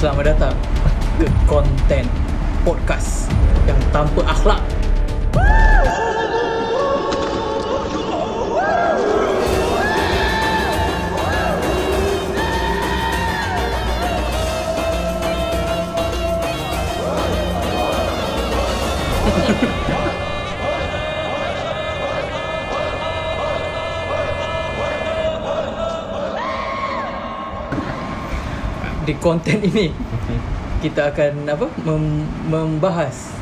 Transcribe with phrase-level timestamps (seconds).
[0.00, 0.56] Selamat datang
[1.20, 2.08] ke konten
[2.64, 3.28] podcast
[3.68, 4.79] yang tanpa akhlak.
[29.10, 29.90] Di konten ini
[30.78, 33.34] kita akan apa mem- membahas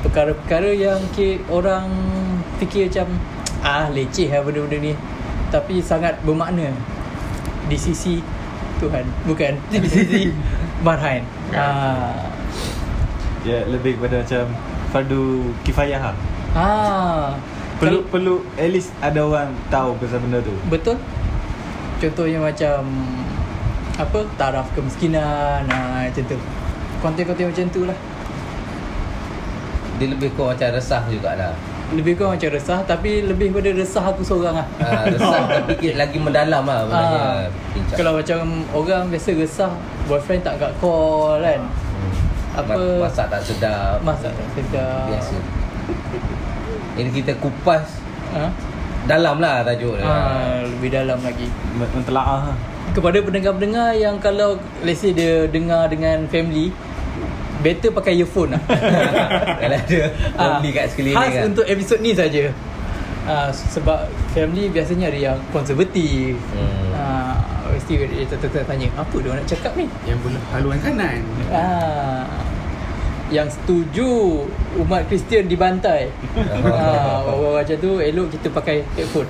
[0.00, 0.96] perkara-perkara yang
[1.52, 1.84] orang
[2.56, 3.12] fikir macam
[3.60, 4.92] ah leceh lah benda-benda ni.
[5.52, 6.72] Tapi sangat bermakna
[7.68, 8.24] di sisi
[8.80, 10.22] Tuhan bukan di sisi
[10.80, 11.20] Marhain.
[11.52, 12.16] Ah.
[13.44, 14.44] Ya lebih kepada macam
[14.96, 16.16] fardu kifayah lah.
[16.56, 17.36] ah.
[17.76, 20.56] Perlu perlu at least ada orang tahu pasal benda tu.
[20.72, 20.96] betul.
[22.00, 22.80] Contohnya macam
[23.96, 24.20] apa?
[24.36, 26.38] Taraf kemiskinan ah macam tu.
[26.98, 27.98] Konten-konten macam tu lah.
[29.96, 31.52] Dia lebih kurang macam resah jugalah.
[31.88, 34.66] Lebih kurang macam resah tapi lebih pada resah aku seorang lah.
[34.78, 37.20] Ha, Resah tapi lagi mendalam lah sebenarnya.
[37.22, 37.96] Ah, bincang.
[37.96, 38.38] Kalau macam
[38.74, 39.72] orang biasa resah
[40.04, 41.60] Boyfriend tak kat call kan.
[41.62, 42.12] Hmm.
[42.54, 43.96] apa- Ma- Masak tak sedap.
[44.02, 45.06] Masak tak sedap.
[45.08, 45.36] Biasa.
[46.96, 47.84] Ini kita kupas
[48.32, 48.48] ha?
[49.06, 50.04] Dalam lah tajuk dia.
[50.04, 51.46] Ha, Lebih dalam lagi.
[51.72, 52.58] Men- Mentelaah lah.
[52.96, 56.72] Kepada pendengar-pendengar yang kalau Let's say dia dengar dengan family
[57.60, 58.62] Better pakai earphone lah
[59.60, 60.00] Kalau ada
[60.32, 62.48] Ah, Family kat sekeliling Khas kan untuk episod ni saja.
[63.26, 66.38] Ah, sebab family biasanya ada yang konservatif.
[66.54, 66.94] Hmm.
[66.94, 67.34] Ah,
[67.74, 69.90] mesti dia tanya apa dia nak cakap ni?
[70.06, 71.20] Yang boleh haluan kanan
[71.50, 72.22] Ah,
[73.26, 74.46] yang setuju
[74.78, 76.06] umat Kristian dibantai.
[76.70, 79.26] ah, macam tu elok kita pakai headphone.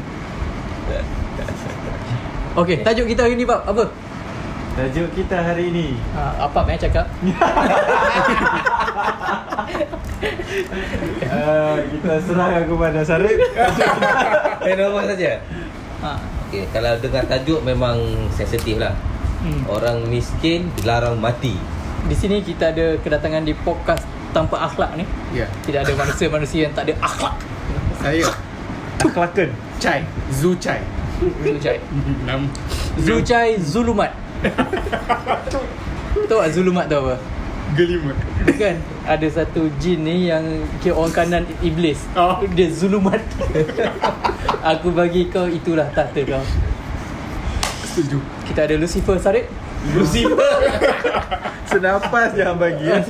[2.56, 3.84] Okey, tajuk kita hari ni bab apa?
[4.76, 7.04] Tajuk kita hari ini Ah, apa eh cakap?
[11.26, 13.36] uh, Kita serahkan kepada Sarip
[14.62, 15.40] Eh nama saja
[16.00, 16.20] Ah.
[16.44, 18.92] okay, Kalau dengar tajuk memang sensitif lah
[19.36, 19.62] Hmm.
[19.68, 21.54] Orang miskin dilarang mati
[22.08, 25.04] Di sini kita ada kedatangan di podcast tanpa akhlak ni.
[25.30, 27.36] Ya Tidak ada manusia-manusia yang tak ada akhlak.
[28.00, 28.26] Saya
[28.98, 30.80] Akhlakan Chai Zu Chai
[31.20, 31.78] Zucai.
[32.24, 32.48] Nam
[33.00, 34.12] Zucai Zulumat.
[36.26, 37.16] Tahu tak Zulumat tu apa?
[37.74, 38.14] Gelimut
[38.46, 40.44] Bukan Ada satu jin ni yang
[40.78, 42.38] Kira orang kanan iblis Oh.
[42.54, 43.18] Dia Zulumat
[44.76, 46.44] Aku bagi kau itulah tahta kau
[47.90, 49.50] Setuju Kita ada Lucifer Sarip
[49.98, 50.56] Lucifer
[51.70, 53.02] Senapas jangan bagi ya.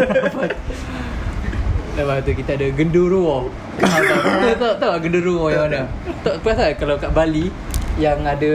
[1.96, 3.52] Lepas tu kita ada Genderuwo
[3.84, 4.00] Ah,
[4.56, 5.84] tahu, tak Genderuwo yang mana?
[6.24, 7.52] Tak perasan kalau kat Bali
[7.96, 8.52] Yang ada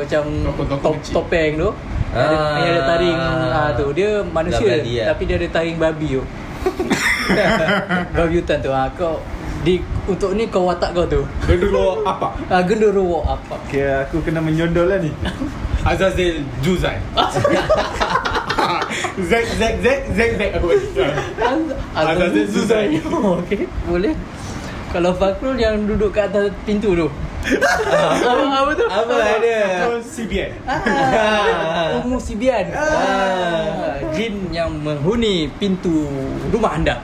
[0.00, 1.14] macam Tokoh-tokoh top, kecil.
[1.14, 1.70] topeng tu.
[2.10, 2.58] Ada, Ah.
[2.58, 3.86] Yang ada taring ah, tu.
[3.92, 5.04] Dia manusia Bali, ya.
[5.08, 6.22] Tapi dia ada taring babi tu.
[8.16, 8.70] Babi hutan tu.
[8.70, 9.22] Ah, Kau
[9.60, 11.20] di untuk ni kau watak kau tu.
[11.44, 12.32] Kedua apa?
[12.48, 13.60] ah, Genderuwo apa.
[13.66, 15.12] Kira aku kena menyondol lah ni.
[15.80, 16.98] Azazel Juzai.
[19.20, 20.66] Z Z Z Z Z aku
[21.92, 22.86] Azazel Zuzai
[23.40, 23.64] Okay.
[23.84, 24.12] Boleh
[24.90, 27.06] Kalau Fakrul yang duduk kat atas pintu tu.
[27.40, 28.84] Apa, apa tu?
[28.84, 29.56] Apa ada?
[29.96, 33.96] CBN Ah, Umu Sibian ah.
[34.10, 36.04] Jin yang menghuni pintu
[36.50, 37.00] rumah anda.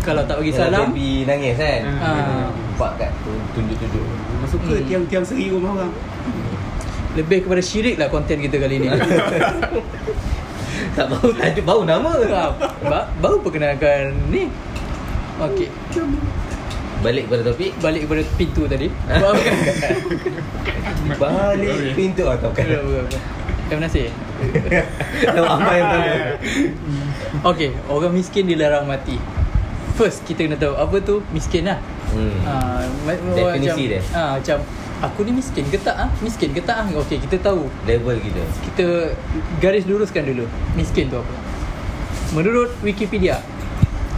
[0.00, 0.90] Kalau tak bagi salam.
[0.90, 1.80] Baby nangis kan?
[1.94, 2.50] Ah.
[2.50, 4.04] Nampak kat tu- tunjuk-tunjuk.
[4.40, 4.84] Masuk ke Hmm.
[4.84, 5.92] tiang-tiang seri rumah orang?
[7.14, 8.88] Lebih kepada syirik lah konten kita kali ni.
[10.94, 12.10] Tak bau tajuk bau nama.
[12.26, 12.50] Ah,
[12.82, 14.50] ba- Baru perkenalkan ni.
[15.36, 15.66] Okay
[17.04, 17.70] Balik pada topik?
[17.78, 18.88] Balik kepada pintu tadi.
[21.20, 22.24] Balik pintu.
[22.24, 23.20] Atau kan bukan, bukan.
[23.64, 24.08] Terima kasih.
[25.36, 26.12] Nama apa yang tanya.
[27.44, 29.16] Okay Orang miskin dilarang mati.
[29.94, 31.78] First kita kena tahu Apa tu miskin lah.
[32.08, 32.34] Hmm.
[32.42, 34.00] Ah, ma- Definisi macam, dia.
[34.12, 34.58] ah, Macam
[35.02, 36.08] Aku ni miskin ke tak ah?
[36.18, 36.86] Miskin ke tak ah?
[36.98, 37.68] Okay kita tahu.
[37.84, 38.40] Level kita.
[38.64, 38.86] Kita
[39.60, 40.44] garis luruskan dulu.
[40.72, 41.32] Miskin tu apa?
[42.32, 43.38] Menurut Wikipedia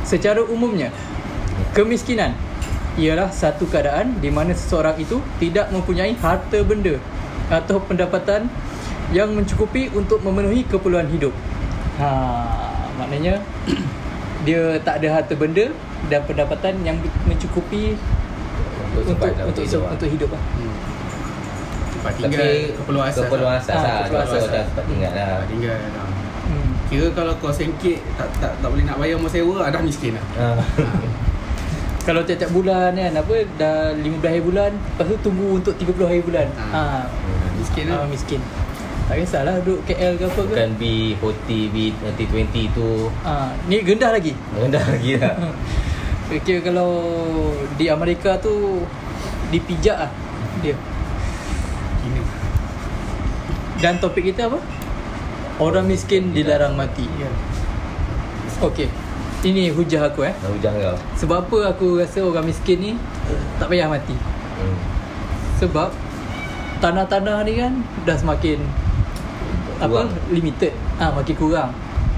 [0.02, 0.88] Secara umumnya
[1.72, 2.32] Kemiskinan
[2.96, 6.96] Ialah satu keadaan Di mana seseorang itu Tidak mempunyai harta benda
[7.46, 8.48] Atau pendapatan
[9.10, 11.32] Yang mencukupi untuk memenuhi keperluan hidup
[11.96, 12.08] ha,
[12.96, 13.44] Maknanya
[14.46, 15.68] Dia tak ada harta benda
[16.06, 18.00] Dan pendapatan yang mencukupi
[18.96, 19.92] Untuk untuk, hidup lah.
[19.92, 20.42] untuk hidup lah.
[21.92, 23.60] Tempat Tapi tinggal Keperluan asas Keperluan lah.
[23.60, 24.84] asas Ah, lah keperluan Kalau asas lah.
[24.84, 26.08] tinggal lah Tempat tinggal lah.
[26.46, 26.70] Hmm.
[26.86, 30.24] Kira kalau kau sengkit tak, tak tak boleh nak bayar rumah sewa Dah miskin lah
[30.38, 30.56] Ah.
[32.06, 36.22] Kalau tiap-tiap bulan kan apa dah 15 hari bulan lepas tu tunggu untuk 30 hari
[36.22, 36.46] bulan.
[36.54, 36.66] Ha.
[36.70, 36.82] Ha.
[37.58, 38.38] Miskin Ah, lah miskin.
[39.06, 40.54] Tak kisahlah duduk KL ke apa ke.
[40.54, 41.48] Bukan B40,
[42.14, 44.38] B20 tu Ah, ni rendah lagi.
[44.54, 45.34] Rendah lagi lah
[46.46, 46.90] Kira kalau
[47.74, 48.82] di Amerika tu
[49.50, 50.10] dipijak lah
[50.58, 50.74] dia.
[52.02, 52.22] Kini.
[53.78, 54.58] Dan topik kita apa?
[55.58, 57.06] Orang miskin dilarang mati.
[57.18, 57.30] Ya.
[58.62, 58.90] Okey.
[59.44, 60.34] Ini hujah aku eh.
[60.40, 62.92] Hujah kau Sebab apa aku rasa orang miskin ni
[63.60, 64.16] tak payah mati?
[64.16, 64.76] hmm.
[65.60, 65.88] Sebab
[66.80, 67.72] tanah-tanah ni kan
[68.04, 68.60] dah semakin
[69.80, 70.08] Kurang.
[70.08, 70.72] apa limited.
[70.96, 71.70] Ah ha, makin kurang.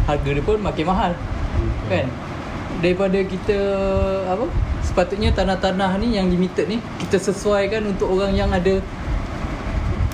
[0.07, 1.13] Harga dia pun makin mahal.
[1.91, 2.07] Kan?
[2.79, 3.59] Daripada kita
[4.31, 4.47] apa?
[4.83, 8.79] Sepatutnya tanah-tanah ni yang limited ni kita sesuaikan untuk orang yang ada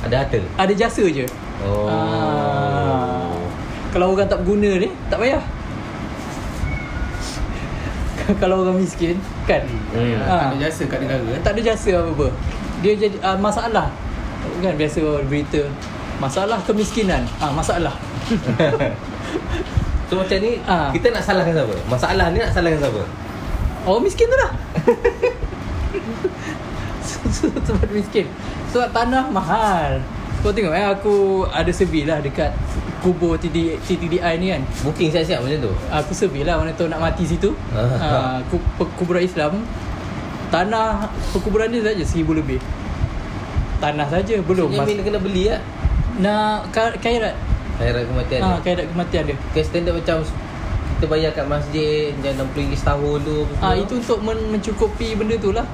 [0.05, 1.25] Ada harta ada jasa je.
[1.65, 3.33] Oh Ah.
[3.93, 5.41] Kalau orang tak berguna ni tak payah.
[8.41, 9.61] Kalau orang miskin kan
[9.93, 10.17] Hmm.
[10.25, 10.51] Ah.
[10.51, 11.41] Tak ada jasa kat negara eh.
[11.45, 12.27] tak ada jasa apa-apa.
[12.81, 13.87] Dia jadi uh, masalah.
[14.61, 15.61] Kan biasa berita
[16.17, 17.23] masalah kemiskinan.
[17.39, 17.95] Ah masalah.
[20.05, 20.93] So macam ni Ah.
[20.93, 21.75] Kita nak salahkan siapa?
[21.89, 23.03] Masalah ni nak salahkan siapa?
[23.85, 24.53] Orang miskin tu lah.
[27.67, 28.27] Sebab miskin.
[28.69, 30.01] Sebab tanah mahal.
[30.45, 31.15] Kau tengok eh aku
[31.49, 32.53] ada sebi lah dekat
[33.01, 34.61] kubur TD, TTDI ni kan.
[34.83, 37.57] Booking siap-siap macam tu Aku sebi lah mana tahu nak mati situ.
[37.71, 37.97] Ah.
[37.97, 39.65] Ah, ku- perkuburan Islam
[40.47, 41.03] tanah
[41.33, 42.61] perkuburan dia saja seribu lebih.
[43.79, 44.69] Tanah saja belum.
[44.71, 45.61] Maksudnya Mas, Min kena beli lah
[46.15, 47.35] nak ka- kairat.
[47.75, 49.37] Akhirat kematian Ah, ha, kairat kematian dia.
[49.51, 50.23] Ke standard macam
[50.87, 53.83] Kita bayar kat masjid Yang RM60 setahun tu Ah semua.
[53.83, 55.67] itu untuk men- mencukupi benda tu lah.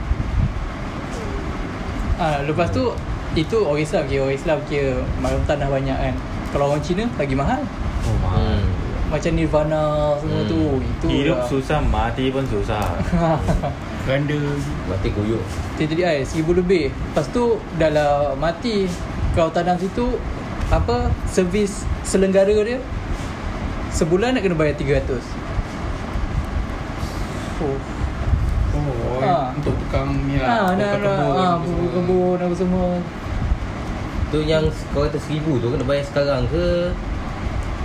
[2.16, 2.88] Ah lepas tu
[3.32, 6.14] itu orang Islam kira orang Islam kira malam tanah banyak kan.
[6.50, 7.62] Kalau orang Cina lagi mahal.
[8.02, 8.60] Oh, hmm.
[9.08, 9.82] Macam Nirvana
[10.16, 10.48] semua Hmm.
[10.48, 10.62] tu.
[10.80, 11.46] Itu Hidup lah.
[11.46, 12.94] susah, mati pun susah.
[14.08, 14.38] Ganda.
[14.84, 15.42] Mati kuyuk
[15.76, 16.90] TTDI seribu lebih.
[16.90, 18.86] Lepas tu dah lah mati
[19.30, 20.18] kau tanam situ
[20.68, 22.78] apa servis selenggara dia
[23.90, 25.18] sebulan nak kena bayar 300.
[27.60, 27.78] Oh.
[28.70, 29.50] Oh, Ah.
[29.52, 30.78] untuk tukang ni Ah, lah.
[30.78, 31.90] nak tukang nak kebun apa semua.
[31.92, 32.86] kebun apa semua.
[34.30, 36.94] Tu yang kau kata seribu tu Kena bayar sekarang ke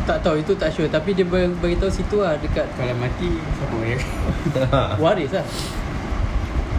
[0.06, 3.30] Tak tahu itu tak sure tapi dia bagi, bagi tahu situ lah dekat Kalau mati,
[3.42, 4.00] siapa bayar?
[5.03, 5.45] waris lah.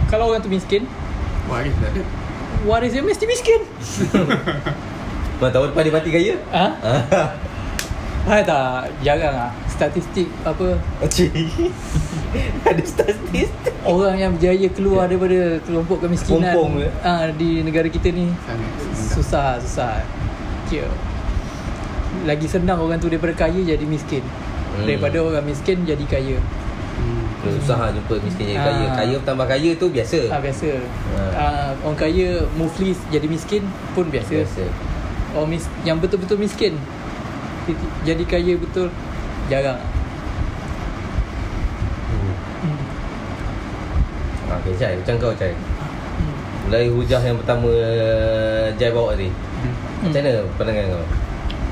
[0.06, 0.86] Kalau orang tu miskin,
[1.50, 2.02] Waris tak ada.
[2.62, 3.58] waris dia mesti miskin.
[5.42, 6.66] Mana tahun depan dia mati kaya Ha?
[8.30, 9.50] Ha tak, jarang ah.
[9.76, 11.32] Statistik apa Cik
[12.68, 13.48] Ada statistik
[13.82, 16.88] orang yang berjaya keluar daripada kelompok kemiskinan Pompong ke?
[17.02, 18.70] ah di negara kita ni Sangat.
[18.96, 20.00] susah susah.
[20.66, 20.90] Kira.
[22.24, 24.24] Lagi senang orang tu daripada kaya jadi miskin.
[24.24, 24.82] Hmm.
[24.82, 26.40] Daripada orang miskin jadi kaya.
[26.96, 27.24] Hmm.
[27.54, 28.66] Susah lah jumpa miskin jadi Ah.
[28.66, 30.68] kaya Kaya bertambah kaya tu biasa Ah biasa.
[31.14, 31.30] Ah.
[31.36, 33.62] Ah orang kaya muflis jadi miskin
[33.92, 34.40] pun biasa.
[34.40, 34.64] Biasa
[35.32, 36.74] Orang mis yang betul-betul miskin
[38.02, 38.88] jadi kaya betul
[39.46, 39.78] jarang.
[42.08, 42.34] hmm.
[42.62, 42.78] Hmm.
[44.56, 45.52] Okay Jai Macam kau Jai
[46.16, 46.32] Hmm.
[46.66, 47.68] Dari hujah yang pertama
[48.74, 49.74] Jai bawa tadi Hmm.
[50.02, 51.04] Macam mana pandangan kau?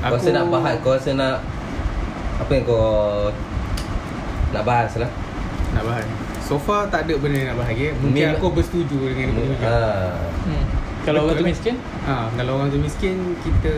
[0.00, 1.36] Kau rasa Aku- nak bahas Kau rasa nak
[2.36, 2.84] Apa yang kau
[4.50, 5.10] Nak bahas lah
[5.72, 6.06] Nak bahas.
[6.40, 7.96] So far tak ada benda nak bahagia.
[7.96, 9.58] Mungkin Mim- aku bersetuju dengan dia punya.
[9.64, 10.12] ha.
[10.44, 10.64] Hmm.
[11.04, 11.74] Kalau orang tu miskin,
[12.04, 13.72] Ha, kalau orang tu miskin, kita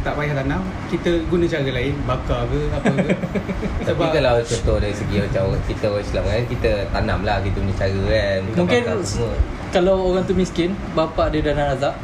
[0.00, 0.64] tak payah tanam.
[0.88, 3.12] Kita guna cara lain, bakar ke apa ke.
[3.88, 7.74] Tapi kalau contoh dari segi macam kita orang Islam kan Kita tanam lah kita punya
[7.80, 9.32] cara kan Bukan mungkin semua
[9.70, 11.94] kalau orang tu miskin, bapak dia dah azab.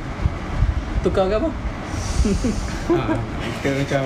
[1.02, 1.50] Tukar agama.
[2.95, 3.18] ha,
[3.59, 4.02] kita macam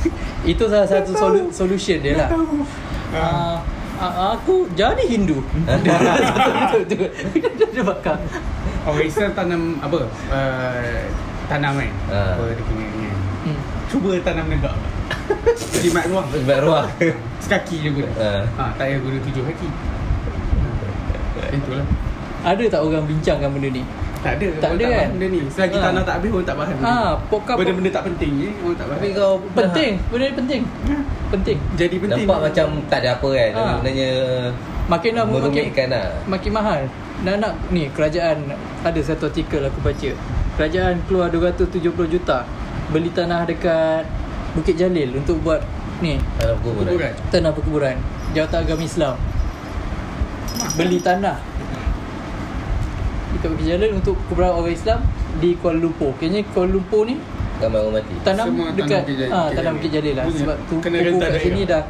[0.52, 2.32] Itu salah satu solu- solution dia lah.
[3.12, 3.60] Uh,
[4.00, 5.44] uh, aku jadi Hindu.
[6.88, 8.16] Dia bakar.
[8.86, 10.00] Orang Islam tanam apa?
[10.30, 11.00] Uh,
[11.46, 11.92] tanam kan.
[12.10, 12.18] Ha.
[12.38, 13.08] Apa dia punya ni.
[13.46, 13.58] Hmm.
[13.90, 14.74] Cuba tanam negak.
[15.82, 16.26] Jimat ruang.
[16.30, 16.86] Sebab ruang
[17.44, 18.10] Sekaki je guna.
[18.18, 18.30] Ha.
[18.58, 19.68] Ha, tak payah guna tujuh kaki.
[21.52, 21.86] Itulah.
[22.42, 23.82] Ada tak orang bincangkan benda ni?
[24.22, 24.48] Tak ada.
[24.56, 24.96] Tak ada tak kan?
[24.96, 25.40] faham Benda ni.
[25.48, 25.82] Selagi Ha.
[25.82, 26.72] tanah tak habis orang tak faham.
[26.72, 27.26] benda Ah, ni.
[27.26, 29.18] pokap Benda-benda tak penting je orang tak Tapi faham.
[29.18, 29.92] kau penting.
[30.06, 30.62] Benda ni penting.
[31.28, 31.58] Penting.
[31.74, 32.22] Jadi penting.
[32.22, 33.62] Nampak macam tak ada apa kan Ha.
[33.74, 34.10] Sebenarnya
[34.84, 36.80] Makin lama makin lah makin mahal.
[37.22, 38.36] Dan nak ni kerajaan
[38.82, 40.10] ada satu artikel aku baca.
[40.52, 42.42] Kerajaan keluar 270 juta
[42.88, 44.04] beli tanah dekat
[44.52, 45.62] Bukit Jalil untuk buat
[45.98, 47.12] ni Tanah kuburan Kuburan.
[47.30, 47.96] tanah perkuburan
[48.32, 49.14] Jawatan Agama Islam.
[50.74, 51.36] Beli tanah
[53.42, 54.98] dekat Bukit Jalil untuk kuburan orang Islam
[55.36, 56.14] di Kuala Lumpur.
[56.16, 57.18] Kayaknya Kuala Lumpur ni
[57.58, 59.74] Gambar orang mati tanam Semua dekat ah tanah Jalil.
[59.74, 61.82] Bukit Jalil lah Punya- sebab tu kena kubur kat sini dah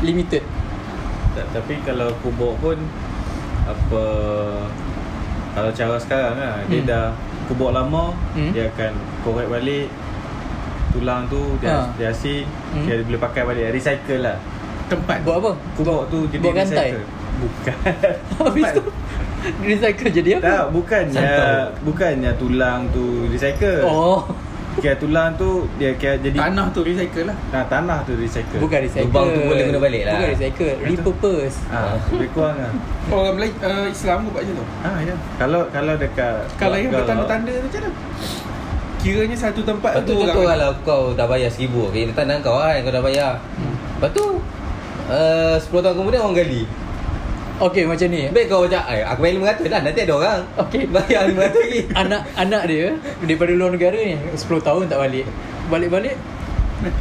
[0.00, 0.42] limited.
[1.32, 2.76] Ta- Tapi kalau kubur pun
[3.64, 4.02] apa
[5.52, 6.88] kalau cara sekarang lah dia Hmm.
[6.88, 7.04] dah
[7.46, 8.50] kubur lama Hmm.
[8.50, 9.86] dia akan korek balik
[10.88, 11.86] tulang tu dia, Ha.
[11.94, 12.82] dia asin Hmm.
[12.84, 14.38] Dia boleh pakai balik Recycle lah
[14.86, 15.18] Tempat.
[15.22, 15.50] Buat apa?
[15.74, 17.02] Kubok tu jadi buat recycle
[17.36, 17.76] Bukan
[18.40, 18.82] Habis tu
[19.68, 20.44] Recycle jadi apa?
[20.44, 21.64] Tak bukannya Santau.
[21.82, 24.20] Bukannya tulang tu recycle Oh
[24.76, 27.36] Kira tulang tu Dia kira jadi Tanah tu recycle lah.
[27.48, 30.12] Nah, tanah tu recycle Bukan recycle Lubang tu boleh guna balik lah.
[30.14, 32.72] Bukan recycle Repurpose Ah, lebih kurang lah.
[33.08, 34.64] Orang Melayu uh, Islam buat macam tu.
[34.82, 35.14] Ah ya.
[35.36, 37.90] Kalau kalau dekat Kalau yang bertanda-tanda tu macam mana?
[38.96, 42.76] Kiranya satu tempat Lepas tu contoh kalau kau dah bayar RM1,000 Okay, tanah kau kan
[42.82, 43.32] kau dah bayar
[43.96, 44.24] Lepas tu
[45.08, 46.62] uh, 10 tahun kemudian orang gali
[47.56, 50.82] Okay macam ni Baik kau macam "Ay, Aku bayar RM500 lah Nanti ada orang Okey.
[50.86, 52.86] Bayar RM500 lagi Anak anak dia
[53.18, 55.24] Daripada luar negara ni 10 tahun tak balik
[55.66, 56.14] Balik-balik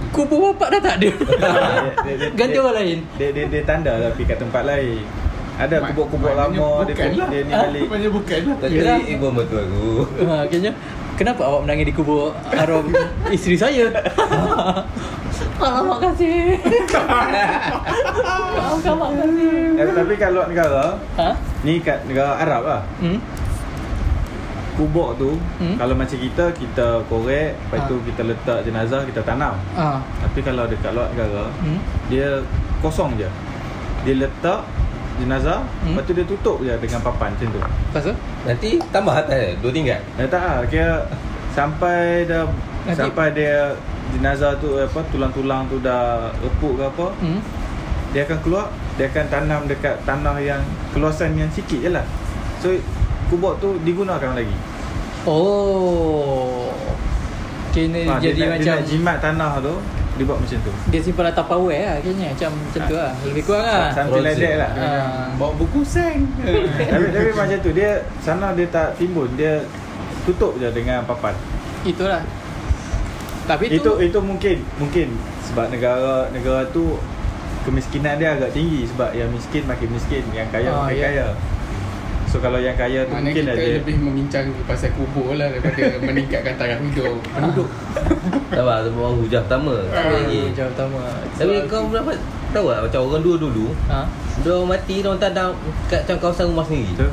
[0.09, 1.09] Kubur bapak dah tak ada
[2.05, 5.03] Dia- dia- Ganti dia- orang lain Dia dia, dia tanda tapi kat tempat lain.
[5.55, 7.27] Ada kubur-kubur lama dia bukan lah.
[7.27, 7.81] dia ni balik.
[7.91, 8.55] Maknanya bukan lah.
[8.59, 8.97] Tapi Yelah.
[9.05, 9.87] ibu mertua aku
[10.23, 10.71] ha, Akhirnya
[11.15, 12.83] Kenapa awak menangis di kubur arwah
[13.31, 13.87] isteri saya?
[15.55, 16.59] Alamak kasih.
[18.65, 19.55] Alamak kasih.
[19.75, 20.85] Eh, tapi kalau negara
[21.15, 21.29] Ha?
[21.61, 22.81] ni kat negara Arab lah.
[22.97, 23.19] Hmm?
[24.75, 25.79] Kubur tu Hmm.
[25.79, 27.87] kalau macam kita kita korek, lepas Ah.
[27.87, 29.55] tu kita letak jenazah kita tanam.
[29.73, 30.03] Ha.
[30.21, 31.79] Tapi kalau dekat luar negara Hmm?
[32.05, 32.43] dia
[32.81, 33.29] kosong je.
[34.03, 34.67] Dia letak
[35.15, 35.95] jenazah, Hmm.
[35.95, 37.61] lepas tu dia tutup je dengan papan macam tu.
[37.89, 38.13] Pasal?
[38.43, 41.07] Nanti tambah atas Dua tingkat Eh tak lah, kira
[41.49, 42.43] sampai dah
[42.83, 43.71] Nanti- sampai dia
[44.11, 46.03] jenazah tu apa tulang-tulang tu dah
[46.35, 47.41] repuk ke apa, Hmm?
[48.09, 52.05] dia akan keluar, dia akan tanam dekat tanah yang keluasan yang sikit je lah.
[52.59, 52.71] So
[53.25, 54.55] kubur tu digunakan lagi.
[55.25, 56.71] Oh.
[57.71, 59.75] Kena Ha, jadi dia, nak- dia macam nak jimat tanah tu,
[60.15, 60.71] dia buat macam tu.
[60.87, 63.11] dia simpan lah Tupperware lah kayaknya macam macam tu lah.
[63.25, 63.91] Lebih kurang lah.
[63.91, 64.71] Something like that lah.
[64.71, 64.87] Ha.
[65.35, 66.23] Bawa buku seng.
[66.91, 67.91] tapi, tapi macam tu dia
[68.23, 69.59] sana dia tak timbun, dia
[70.23, 71.35] tutup je dengan papan.
[71.83, 72.23] Itulah.
[73.45, 75.07] Tapi itu tu itu mungkin mungkin
[75.43, 76.97] sebab negara negara tu
[77.61, 81.05] kemiskinan dia agak tinggi sebab yang miskin makin miskin, yang kaya Ah, makin ya.
[81.07, 81.27] kaya.
[82.25, 85.83] So kalau yang kaya tu Mana mungkin kita ada lebih membincang pasal kubur lah daripada
[86.03, 87.69] meningkatkan taraf hidup penduduk.
[88.51, 91.01] Sabar tu baru hujah pertama Tak ada lagi Jawab pertama.
[91.31, 92.17] Tapi kau dapat
[92.51, 93.99] Tahu tak macam orang dua dulu Ha?
[94.37, 95.49] Dia orang mati Dia orang tanam
[95.85, 97.07] Kat macam kawasan rumah sendiri tu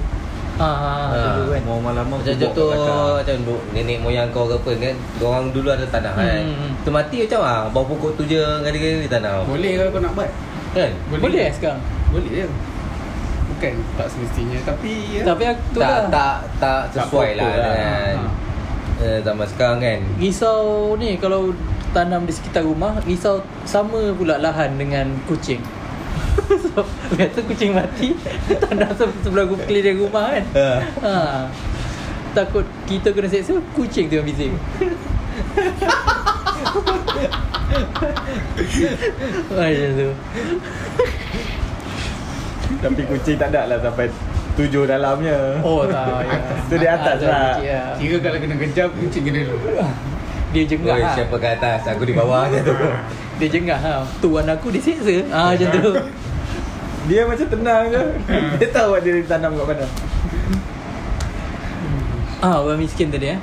[0.55, 1.63] Ha, ha, ha, dulu kan.
[1.65, 2.69] mau malam mau Macam contoh
[3.17, 3.37] Macam
[3.73, 6.73] nenek moyang kau ke apa kan Orang dulu ada tanah kan Hmm, hmm.
[6.79, 10.31] Tu mati macam ah Bawah pokok tu je Gada-gada ditanam Boleh kalau kau nak buat.
[10.71, 11.81] Kan Boleh eh sekarang?
[12.09, 12.47] Boleh je.
[13.49, 15.23] Bukan tak semestinya tapi ya.
[15.25, 16.05] Tapi aku tu tak, lah.
[16.09, 17.71] tak tak Tak sesuai lah proper lah.
[17.71, 18.29] dengan Ha.
[19.03, 20.01] eh, zaman sekarang kan.
[20.17, 20.63] Risau
[20.95, 21.41] ni kalau
[21.91, 25.61] tanam di sekitar rumah Risau sama pula lahan dengan kucing
[26.65, 26.81] so,
[27.11, 28.13] Biasa kucing mati
[28.63, 30.69] Tanam se- sebelah gu- keliling rumah kan Ha.
[31.01, 31.15] ha.
[32.33, 34.53] Takut kita kena seksa Kucing tu yang bising
[39.49, 40.09] Macam tu
[42.75, 44.11] Tapi kucing tak ada lah sampai
[44.53, 45.57] tujuh dalamnya.
[45.63, 46.37] Oh tak ya.
[46.67, 47.57] Tu di atas lah.
[47.57, 47.95] lah.
[47.97, 49.81] Kira kalau kena kejam kucing kena dulu.
[50.53, 51.15] Dia jengah Oi, lah.
[51.15, 51.81] siapa ke atas?
[51.87, 52.75] Aku di bawah je tu.
[53.39, 53.95] Dia jengah ha.
[54.19, 55.93] Tuan aku diseksa ha, Macam tu
[57.05, 58.03] Dia macam tenang je.
[58.57, 59.87] dia tahu dia tanam kat mana.
[62.41, 63.39] Ah, orang miskin tadi eh.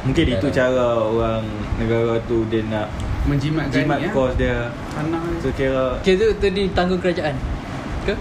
[0.00, 1.42] Mungkin itu cara orang
[1.76, 2.88] negara tu dia nak
[3.24, 4.10] Menjimatkan jimat ya.
[4.10, 4.72] kos dia.
[4.90, 7.34] Tanah So kira Kira tu tadi tanggung kerajaan.
[8.02, 8.14] Ke?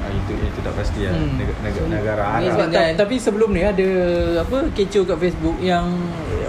[0.00, 1.12] ah, itu itu tak pasti lah.
[1.12, 1.36] Hmm.
[1.36, 2.54] Negara, negara, negara Ni Arab.
[2.56, 3.88] sebab kan- Tapi sebelum ni ada
[4.40, 5.86] apa kecoh kat Facebook yang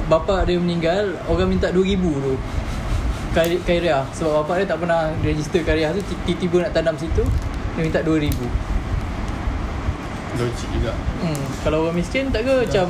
[0.08, 2.34] bapa dia meninggal, orang minta 2000 tu.
[3.34, 7.24] Karya Sebab bapak dia tak pernah register karya tu Tiba-tiba nak tanam situ
[7.74, 8.28] Dia minta 2000
[10.32, 10.92] Logik juga.
[11.22, 11.44] hmm.
[11.62, 12.88] Kalau orang miskin tak ke macam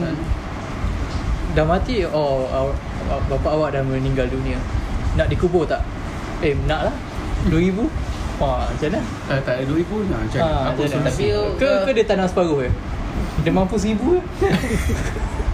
[1.51, 2.45] Dah mati Oh
[3.27, 4.57] bapak awak dah meninggal dunia
[5.13, 5.81] Nak dikubur tak?
[6.39, 6.95] Eh nak lah
[7.47, 7.85] 2000
[8.37, 9.01] Wah macam mana?
[9.27, 10.69] Tak tak ada 2000 nah, macam Ah, mana?
[10.71, 11.09] Apa macam mana?
[11.11, 11.25] solusi?
[11.29, 12.69] Tapi- ke, ke dia tanam separuh je?
[13.41, 14.47] Dia mampu seribu ke?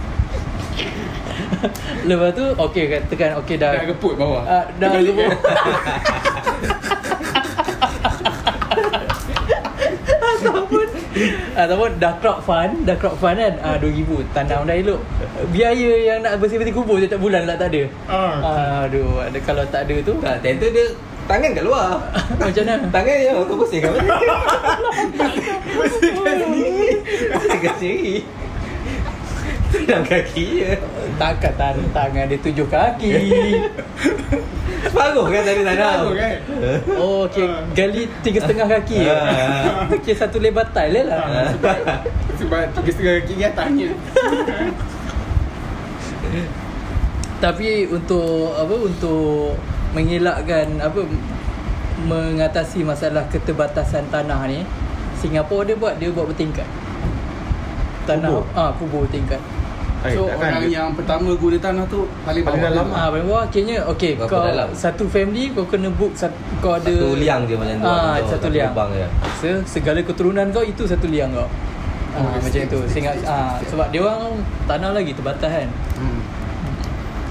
[2.08, 4.42] Lepas tu okey katakan okey dah dah geput bawah.
[4.46, 5.32] Ah, dah geput.
[10.38, 10.86] ataupun
[11.58, 13.54] ataupun dah crowd fund, dah crowd fund kan.
[13.62, 15.00] Ah 2000 tanam dah elok.
[15.50, 17.82] Biaya yang nak bersih-bersih kubur setiap bulan lah tak ada.
[18.06, 18.86] Ah.
[18.86, 20.86] Aduh, ada kalau tak ada tu Tak, tentu dia
[21.26, 21.98] tangan kat luar.
[22.40, 22.74] macam mana?
[22.88, 24.16] Tangan je kau bersih kat mana?
[25.78, 26.88] Bersihkan sendiri.
[27.34, 28.16] Bersihkan sendiri.
[29.88, 30.72] Tangan kaki je.
[31.16, 33.08] Takkan tangan, tangan dia tujuh kaki.
[34.84, 35.88] Separuh kan tadi tanam.
[35.96, 36.36] Tahu kan?
[37.00, 37.48] Oh, okey.
[37.72, 39.08] Gali tiga setengah kaki.
[39.08, 39.88] Ah.
[39.96, 41.24] Okey, satu lebar tile lah.
[41.24, 42.04] Ah.
[42.36, 43.88] Sebab tiga setengah kaki ni atasnya.
[47.40, 49.56] Tapi untuk apa untuk
[49.96, 51.00] mengelakkan apa
[52.04, 54.62] mengatasi masalah keterbatasan tanah ni
[55.18, 56.66] Singapura dia buat dia buat bertingkat.
[58.04, 58.44] Tanah Kubur?
[58.54, 59.40] ah kubur bertingkat.
[60.00, 62.86] Eh, So takkan orang dia- yang pertama guna tanah tu paling Paling dalam.
[62.88, 64.68] Ah paling bawah akhirnya okey kau dalam?
[64.72, 68.30] satu family kau kena book satu, kau ada Satu liang je macam tu Ah Atau
[68.32, 68.70] satu liang.
[68.70, 71.48] lubang je Se, segala keturunan kau itu satu liang kau.
[72.08, 72.78] Ah, Oh, macam tu.
[72.86, 75.68] Sehingga ah sebab dia orang tanah lagi terbatas kan.
[75.94, 76.20] Hmm.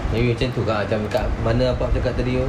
[0.09, 2.47] Maybe macam tu kan Macam kat mana apa cakap tadi tu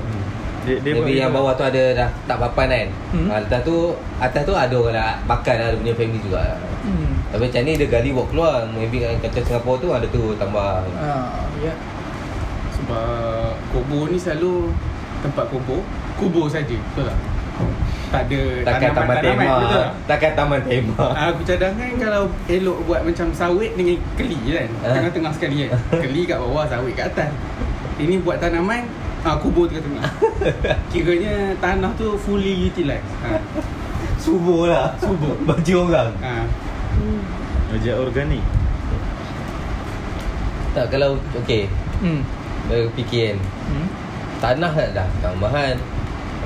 [0.64, 3.18] Dia, dia Maybe buat- yang bawah tu ada dah tak papan kan Hmm.
[3.20, 3.28] hmm.
[3.36, 3.76] Atas tu
[4.18, 6.42] Atas tu ada orang nak makan lah Dia punya family juga
[6.80, 7.07] Hmm.
[7.28, 10.80] Tapi macam ni dia gali buat keluar Maybe kat kata Singapura tu ada tu tambah
[10.96, 11.72] Ah ya.
[12.72, 14.70] Sebab kubur ni selalu
[15.18, 15.82] tempat kubur,
[16.14, 17.18] kubur saja, betul tak?
[18.08, 19.90] Tak ada Takkan taman tanaman-tanaman, tema betul tak?
[20.06, 24.94] Takkan taman tema Ah, Aku cadangkan kalau elok buat macam sawit dengan keli kan Ah.
[24.94, 25.70] Tengah-tengah sekali kan
[26.06, 27.30] Keli kat bawah, sawit kat atas
[27.98, 28.86] Ini buat tanaman,
[29.20, 30.06] ah, kubur tengah-tengah
[30.94, 33.36] Kiranya tanah tu fully utilised ha.
[34.16, 35.34] Subur lah Subur.
[35.42, 36.34] Baju orang Ha.
[37.68, 38.44] Kerja organik
[40.72, 42.22] Tak kalau Okay Hmm.
[42.70, 43.88] Berfikir kan Hmm.
[44.38, 45.74] Tanah dah dah tambahan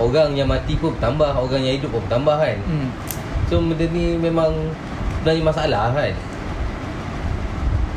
[0.01, 2.89] Orang yang mati pun bertambah Orang yang hidup pun bertambah kan Hmm.
[3.47, 4.73] So benda ni memang
[5.21, 6.15] Sebenarnya masalah kan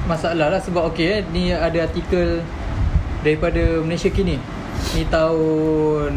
[0.05, 2.45] Masalah lah sebab okey eh, ni ada artikel
[3.25, 4.37] daripada Malaysia kini.
[4.93, 6.13] Ni tahun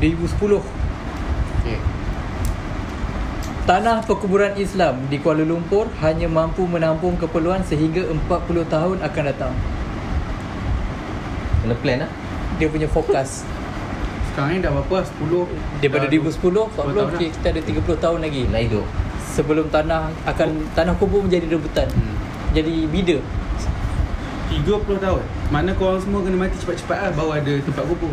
[0.00, 0.64] 2010.
[3.70, 9.54] Tanah perkuburan Islam di Kuala Lumpur hanya mampu menampung keperluan sehingga 40 tahun akan datang.
[11.62, 12.10] Kena plan lah
[12.58, 13.46] Dia punya fokus.
[14.26, 15.06] Sekarang ni dah berapa?
[15.06, 18.42] 10 Daripada dah 2010, 10 tahun 40 okay, kita ada 30 tahun lagi.
[18.50, 18.86] Nak hidup
[19.38, 21.86] Sebelum tanah akan tanah kubur menjadi rebutan.
[21.94, 22.18] Hmm.
[22.50, 23.22] Jadi bida.
[24.50, 24.66] 30
[24.98, 25.22] tahun
[25.54, 28.10] Mana korang semua kena mati cepat-cepat lah Baru ada tempat kubur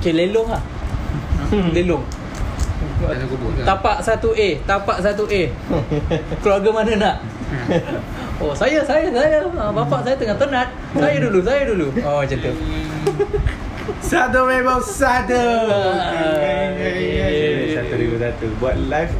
[0.00, 0.60] Okay, lelong lah.
[1.76, 2.04] lelong.
[3.02, 3.16] Kan?
[3.64, 5.42] Tapak 1A, tapak 1A.
[6.42, 7.16] Keluarga mana nak?
[8.42, 9.46] Oh, saya, saya, saya.
[9.54, 10.66] Ah, bapak saya tengah tenat.
[10.98, 11.86] Saya dulu, saya dulu.
[12.02, 12.50] Oh, macam tu.
[14.10, 16.72] Satu memang satu Ah,
[17.68, 19.12] Satu ribu satu Buat live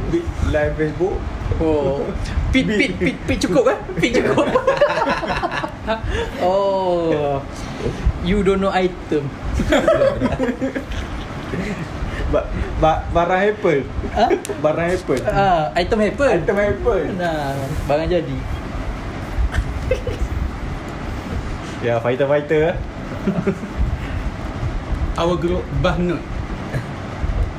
[0.49, 1.15] Live Facebook
[1.61, 2.01] Oh.
[2.49, 3.77] Pit, pit, pit, pit cukup kan?
[4.01, 4.49] Pit cukup.
[6.41, 7.39] oh.
[8.25, 9.29] You don't know item.
[12.35, 14.27] Ba- ba- Barang Apple Ha?
[14.59, 16.35] Barang Apple Ah, item happen.
[16.37, 18.37] Item Apple Nah, barang jadi.
[21.79, 22.77] Ya fighter-fighter lah
[25.21, 26.19] Our group Bahnut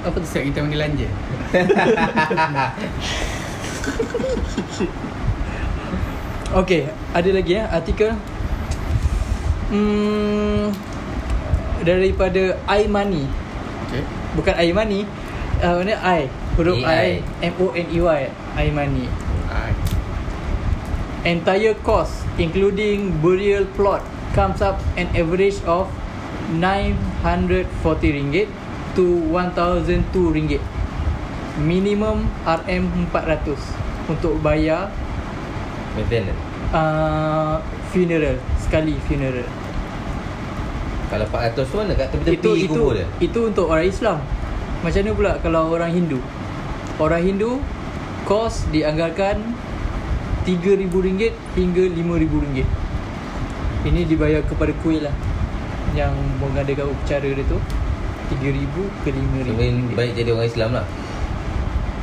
[0.03, 0.27] Apa tu?
[0.27, 1.09] Siap kita panggil lanja
[6.57, 8.15] Okay, ada lagi ya artikel.
[9.67, 10.71] Hmm,
[11.83, 13.27] daripada iMoney.
[14.37, 15.09] Bukan iMoney.
[15.65, 16.29] Uh, mana I?
[16.55, 16.85] Huruf I.
[16.85, 17.11] AI.
[17.51, 18.21] M O N E Y.
[18.61, 19.07] iMoney.
[19.49, 19.73] Hai.
[21.27, 24.05] Entire cost including burial plot
[24.37, 25.91] comes up an average of
[26.55, 27.67] 940
[28.15, 28.47] ringgit
[28.95, 30.63] to 1002 ringgit.
[31.57, 34.93] Minimum RM 400 untuk bayar
[35.97, 37.61] Maintenance uh,
[37.93, 39.47] funeral sekali funeral.
[41.07, 44.19] Kalau 400 tu mana kat tepi-tepi itu itu kubur dia itu untuk orang Islam.
[44.83, 46.19] Macam mana pula kalau orang Hindu?
[46.99, 47.63] Orang Hindu
[48.27, 49.39] kos dianggarkan
[50.47, 50.95] RM3,000
[51.55, 52.67] hingga RM5,000.
[53.87, 55.15] Ini dibayar kepada kuil lah
[55.95, 56.11] yang
[56.43, 57.59] mengadakan upacara dia tu
[58.35, 58.75] RM3,000
[59.07, 59.47] ke RM5,000.
[59.47, 60.87] Sebenarnya baik jadi orang Islam lah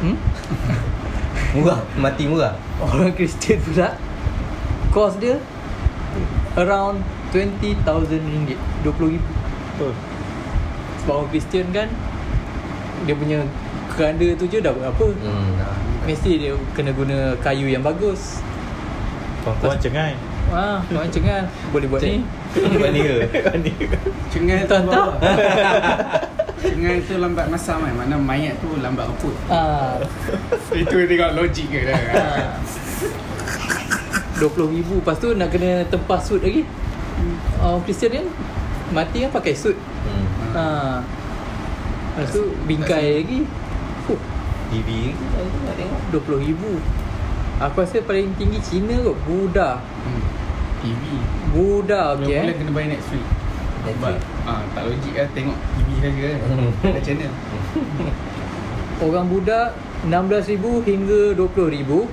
[0.03, 0.19] Hmm?
[1.55, 3.95] Murah Mati murah Orang Kristian pula
[4.91, 5.41] kos dia
[6.53, 7.01] around
[7.33, 7.81] RM20,000
[8.85, 9.17] RM20,000
[9.73, 9.93] Betul.
[11.01, 11.89] Sebab orang Kristian kan
[13.03, 13.41] Dia punya
[13.89, 15.57] keranda tu je dah berapa hmm.
[16.05, 18.43] Mesti dia kena guna kayu yang bagus.
[19.41, 20.13] Kawan-kawan cengai.
[20.51, 22.19] Wah, ha, macam kan Boleh buat ni?
[22.53, 23.15] Buat ni ke?
[24.29, 25.15] Cengai tu bawah.
[26.59, 29.95] Cengai tu lambat masam kan Mana mayat tu lambat reput Ah,
[30.75, 31.95] Itu tengok logik ke dah.
[31.95, 32.13] Kan?
[32.13, 32.27] ha.
[34.37, 36.63] RM20,000 Lepas tu nak kena tempah suit lagi
[37.63, 38.27] Orang Kristian kan
[38.91, 39.73] Mati kan pakai suit?
[39.73, 40.25] Hmm.
[40.53, 40.65] ha.
[42.13, 43.39] Lepas tu bingkai lagi.
[44.03, 44.19] Fuh,
[44.69, 45.15] TV
[45.73, 46.61] tengok RM20,000
[47.61, 49.79] Aku rasa paling tinggi Cina kot Buddha.
[49.79, 50.23] Hmm.
[50.83, 51.03] TV
[51.49, 52.55] Buddha Mula okay mula eh?
[52.55, 53.23] kena bayar Netflix.
[53.81, 54.19] Netflix.
[54.43, 56.39] ah, Tak logik lah tengok TV saja kan
[56.83, 57.31] Ada channel
[58.99, 59.59] Orang Buddha
[60.03, 62.07] 16,000 hingga 20,000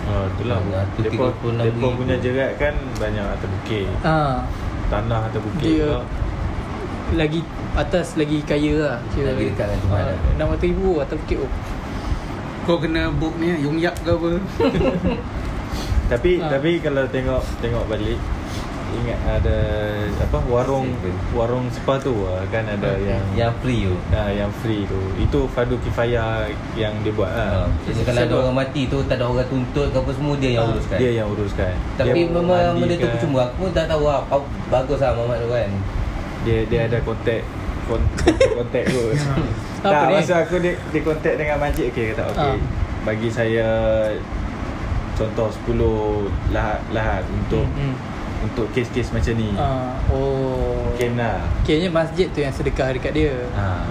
[0.04, 0.58] Oh, itulah.
[0.74, 1.62] Ah, tu Depa 36,000.
[1.62, 3.86] depa punya jerat kan banyak atas bukit.
[4.02, 4.44] ha,
[4.90, 6.02] Tanah atas bukit Dia pula.
[7.14, 7.40] Lagi
[7.72, 10.18] atas lagi kaya lah kira Lagi dekat dengan lah.
[10.44, 11.52] Ah, 600,000 atas bukit oh.
[12.62, 14.30] Kau kena book ni Yung Yap ke apa
[16.12, 16.50] Tapi Ah.
[16.52, 18.20] tapi kalau tengok tengok balik
[18.94, 19.58] ingat ada
[20.18, 21.16] apa warung Seven.
[21.32, 25.00] warung spa tu ah, kan ada yang Yang free tu ah, yang free tu.
[25.16, 27.64] Itu fardu kifayah yang dia buat ha.
[27.64, 27.68] ah.
[27.84, 30.64] Jadi kalau ada orang mati tu Tak ada orang tuntut ke apa semua Dia yang
[30.64, 31.74] Ah, uruskan Dia yang uruskan.
[31.96, 35.38] Tapi dia memang benda tu percuma Aku pun tak tahu lah Apa- Bagus lah Muhammad
[35.40, 35.70] tu kan
[36.42, 37.42] Dia dia ada kontak
[37.84, 39.02] kontak kontak tu.
[39.82, 40.14] Apa tak ni?
[40.16, 42.54] masa aku dia, dia kontak dengan masjid okey kata okey.
[42.54, 42.58] Ah.
[43.02, 43.68] Bagi saya
[45.14, 45.76] contoh 10
[46.50, 47.94] lahat lahat untuk hmm.
[48.42, 49.50] Untuk kes-kes macam ni.
[49.54, 51.42] Ah, oh Mungkin lah.
[51.62, 53.86] Kiranya masjid tu yang sedekah dekat dia Ha.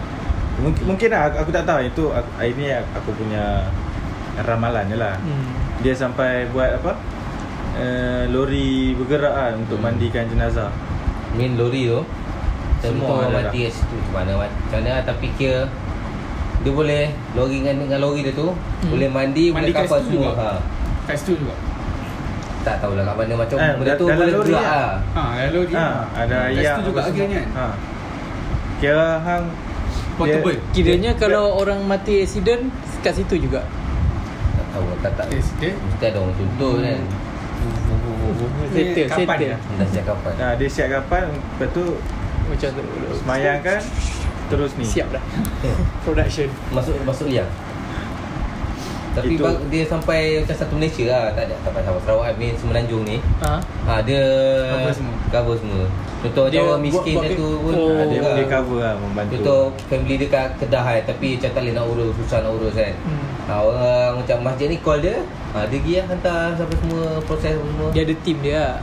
[0.58, 3.64] Mungkin, mungkin lah aku, aku tak tahu itu aku, ini aku punya
[4.40, 5.16] ramalan je lah.
[5.16, 5.80] hmm.
[5.80, 6.92] Dia sampai buat apa?
[7.72, 9.86] Uh, lori bergerak kan untuk Hmm.
[9.88, 10.68] mandikan jenazah.
[11.30, 12.02] Main lori tu
[12.82, 15.62] Semua orang ada mati kat situ Macam mana Macam mana Tapi kira
[16.60, 18.90] Dia boleh Lori dengan, dengan lori dia tu Hmm.
[18.90, 20.42] Boleh mandi Mandi Boleh kat kapal situ semua juga?
[20.42, 20.50] ha.
[21.06, 21.54] Kat situ juga
[22.61, 24.92] Tak tahulah kat mana Macam Eh, benda da- tu dalam boleh gerak lah.
[25.11, 27.59] Ha lalu dia Ha, ada Kat ayam situ juga akhirnya semua.
[27.59, 27.66] Ha.
[28.77, 29.44] Kira hang
[30.12, 30.57] Portable.
[30.70, 32.62] Kiranya dia- kalau orang mati accident
[33.01, 33.64] Kat situ juga?
[34.53, 36.85] Tak tahu lah tak, tak Yes, dia Mesti ada orang tuntut Hmm.
[36.85, 37.01] kan
[38.70, 39.57] Settle kapan Settle dia?
[39.75, 40.33] Dah siap kapan.
[40.35, 41.85] Ha, dia siap kapan Lepas tu
[42.46, 42.83] Macam tu.
[43.16, 43.81] Semayang kan
[44.49, 44.83] Terus ni.
[44.85, 45.23] Siap dah.
[46.05, 46.51] Production.
[46.70, 47.46] Masuk masuk liang
[49.11, 51.25] tapi Itu- bag, dia sampai macam satu Malaysia lah.
[51.33, 53.16] Tak ada sampai sampai Sarawak Main Semenanjung ni.
[53.40, 53.55] Ha?
[53.59, 54.23] ha, Dia
[54.70, 55.14] Cover semua.
[55.29, 55.83] Cover semua.
[56.20, 57.90] Contoh Dia orang buat- miskin buat- dia tu pun Oh.
[57.90, 58.35] ada dia, lah.
[58.35, 59.33] dia cover lah Membantu.
[59.35, 62.75] Contoh family dia kat Kedah kan Tapi macam tak boleh nak urus Susah nak urus
[62.75, 62.92] kan.
[63.01, 63.25] Hmm.
[63.42, 65.16] ha, Orang macam masjid ni call dia.
[65.51, 67.88] Ha, Dia pergi lah hantar Sampai semua proses semua.
[67.90, 68.75] Dia ada team dia lah.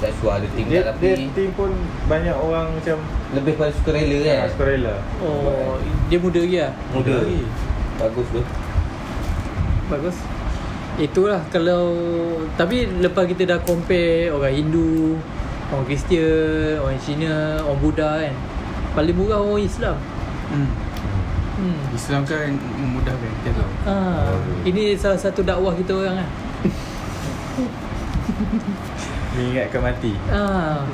[0.00, 1.68] Tak sure ada tim dia, tak dia tapi tim pun
[2.08, 2.96] banyak orang macam
[3.36, 4.48] Lebih pada sukarela kan?
[4.48, 4.94] sukarela.
[5.20, 5.76] Oh
[6.08, 6.72] Dia muda lagi lah?
[6.88, 7.40] Muda lagi.
[7.98, 8.40] Bagus tu
[9.90, 10.16] Bagus
[10.96, 11.98] Itulah kalau
[12.54, 15.18] Tapi lepas kita dah compare Orang Hindu
[15.74, 18.34] Orang Kristian Orang Cina Orang Buddha kan
[18.94, 19.96] Paling murah orang Islam
[20.50, 20.70] hmm.
[21.58, 21.82] hmm.
[21.94, 26.30] Islam kan memudahkan Kita tahu Ah, ini salah satu dakwah kita orang lah.
[29.34, 30.86] Mengingatkan mati Ah,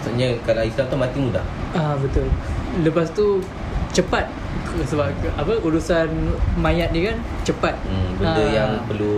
[0.00, 2.26] Maksudnya kalau Islam tu mati mudah ah betul.
[2.82, 3.44] Lepas tu
[3.92, 4.26] cepat
[4.90, 6.08] sebab apa urusan
[6.56, 7.74] mayat ni kan cepat.
[7.80, 9.14] hmm, Benda Ah, yang perlu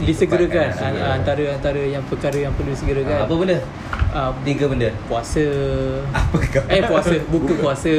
[0.00, 3.16] disegerakan Ah, antara antara yang perkara yang perlu ha, disegerakan.
[3.22, 3.58] Apa benda?
[4.10, 5.46] Ah, Tiga benda puasa.
[6.10, 6.62] Apa kau?
[6.66, 7.94] Eh puasa, buka puasa.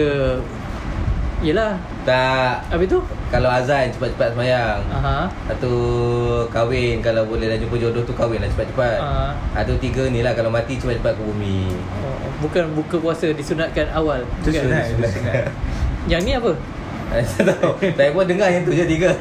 [1.43, 3.03] Yelah, Tak apa itu?
[3.27, 5.27] Kalau azan cepat-cepat semayang Aha.
[5.43, 5.75] Atau
[6.47, 9.35] kahwin Kalau boleh dah jumpa jodoh tu kahwin lah cepat-cepat Ah.
[9.51, 11.67] Atau tiga ni lah Kalau mati cepat-cepat ke bumi
[11.99, 14.23] Oh, bukan buka puasa disunatkan awal.
[14.39, 14.61] Itu Bukan.
[14.63, 15.35] sunat itu sunat
[16.05, 16.51] Yang ni apa?
[17.13, 19.13] Saya tahu Saya pun dengar yang tu je tiga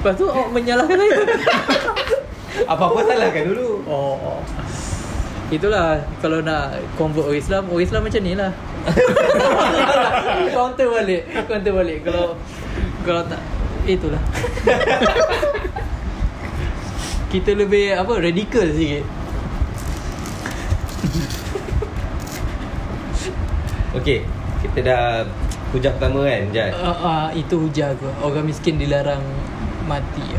[0.00, 1.12] Lepas tu awak menyalahkan saya.
[2.68, 4.40] Apa-apa salahkan dulu Oh, oh.
[5.50, 8.54] Itulah kalau nak convert orang Islam, orang Islam macam ni lah.
[10.54, 11.98] counter balik, counter balik.
[12.06, 12.38] Kalau
[13.02, 13.42] kalau tak
[13.82, 14.22] itulah.
[17.34, 19.02] Kita lebih apa radikal sikit.
[23.90, 24.22] Okey
[24.62, 25.26] Kita dah
[25.70, 28.10] Hujah pertama kan Jad Uh, uh, itu hujah aku.
[28.20, 29.22] Orang miskin dilarang
[29.86, 30.34] mati.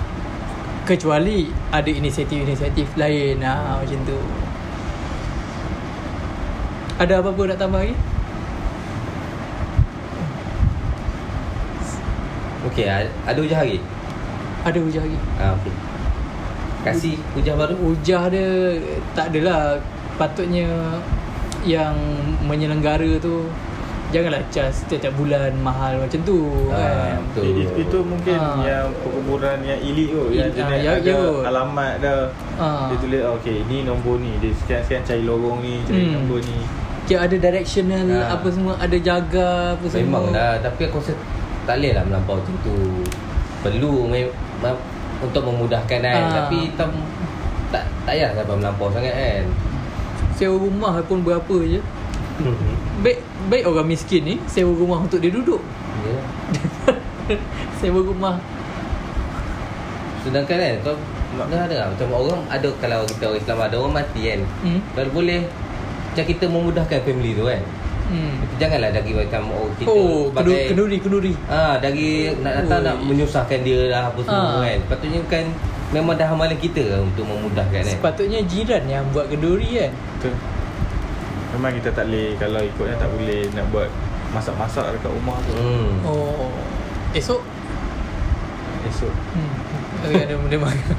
[0.83, 4.19] Kecuali ada inisiatif-inisiatif lain ah macam tu.
[6.99, 7.95] Ada apa-apa nak tambah lagi?
[12.61, 13.79] Okey a- Ada hujah lagi
[14.61, 15.17] Ada hujah lagi.
[15.41, 15.73] ha, okay.
[16.85, 18.77] Kasih hujah baru Hujah dia
[19.17, 19.81] tak adalah
[20.17, 20.69] patutnya
[21.65, 21.93] yang
[22.45, 23.49] menyelenggara tu
[24.11, 26.77] janganlah cas setiap bulan mahal macam tu Ah,
[27.09, 27.23] kan.
[27.25, 27.43] betul.
[27.57, 28.59] Itu, itu mungkin Ah.
[28.61, 32.19] yang perkuburan yang elit tu Yang Il- jenis ya- ada ya alamat dah
[32.53, 32.87] Ah.
[32.87, 36.13] Dia tulis oh, okay ni nombor ni Dia sekian-sekian cari lorong ni Cari Hmm.
[36.17, 36.59] nombor ni
[37.03, 38.35] Kira ada directional Ah.
[38.35, 40.03] apa semua ada jaga apa semua.
[40.03, 41.13] Memang dah Tapi aku rasa
[41.63, 42.75] Tak boleh lah melampau macam tu
[43.61, 44.83] Perlu me- me-
[45.19, 46.33] Untuk memudahkan kan Ah.
[46.43, 46.89] Tapi tam,
[47.69, 49.43] tak, tak payah sampai melampau sangat kan
[50.33, 51.77] Sewa rumah pun berapa je.
[53.05, 55.61] Baik baik orang miskin ni sewa rumah untuk dia duduk.
[56.01, 56.17] Ya
[57.79, 58.35] sewa rumah
[60.21, 60.95] Sedangkan kan Kau
[61.47, 64.79] Dah ada Macam orang ada Kalau kita orang Islam ada orang mati kan hmm?
[64.91, 65.41] Kalau boleh
[66.11, 67.63] Macam kita memudahkan family tu kan
[68.11, 68.43] Hmm.
[68.59, 71.31] Janganlah dari macam oh kita Oh, sebagai kenduri, kenduri.
[71.47, 72.87] Ah, dari nak datang Oi.
[72.91, 74.67] nak menyusahkan dia lah apa semua Ah.
[74.67, 74.79] kan.
[74.91, 75.45] Patutnya kan
[75.89, 77.87] memang dah amalan kita lah untuk memudahkan kan.
[77.87, 79.91] Sepatutnya jiran yang buat kenduri kan.
[79.95, 80.33] Betul.
[81.51, 83.89] Memang kita tak boleh kalau ikutnya tak boleh nak buat
[84.31, 85.51] masak-masak dekat rumah tu.
[85.53, 85.91] Hmm.
[86.01, 86.51] Oh.
[87.11, 87.41] Esok
[88.81, 89.13] Esok.
[89.35, 89.53] hmm.
[90.01, 90.95] Okay, ada benda makan.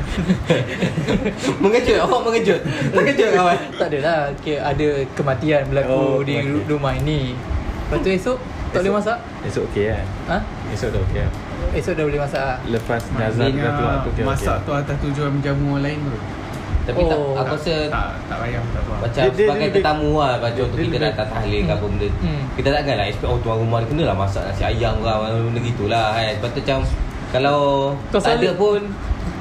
[1.67, 2.61] mengejut, awak mengejut.
[2.95, 3.59] Terkejut kawan.
[3.75, 4.31] tak adalah.
[4.33, 4.87] Okay, ada
[5.19, 6.71] kematian berlaku Oh, di kematian.
[6.71, 7.35] rumah ini.
[7.35, 8.39] Lepas tu esok
[8.71, 9.19] tak boleh masak?
[9.43, 10.07] Esok okey kan?
[10.31, 10.39] Ha?
[10.71, 11.33] Esok dah okey kan?
[11.75, 12.59] Esok dah boleh masak ah.
[12.65, 14.11] Lepas nazar dah keluar tu.
[14.23, 16.17] Masak atas tujuan menjamu orang lain tu
[16.93, 17.35] Tapi tak Oh.
[17.35, 20.45] aku rasa Tak, tak payah tak apa macam Dia- dia sebagai lebih- tetamu lah Macam
[20.47, 22.43] dia- contoh dia kita datang tahlil ke apa benda Hmm.
[22.53, 25.27] Kita takkan lah expect Oh tuan rumah ni kena lah masak nasi ayam ke apa
[25.33, 26.79] benda gitulah kan Lepas tu macam
[27.31, 27.59] Kalau
[28.09, 28.81] Kau tak ada pun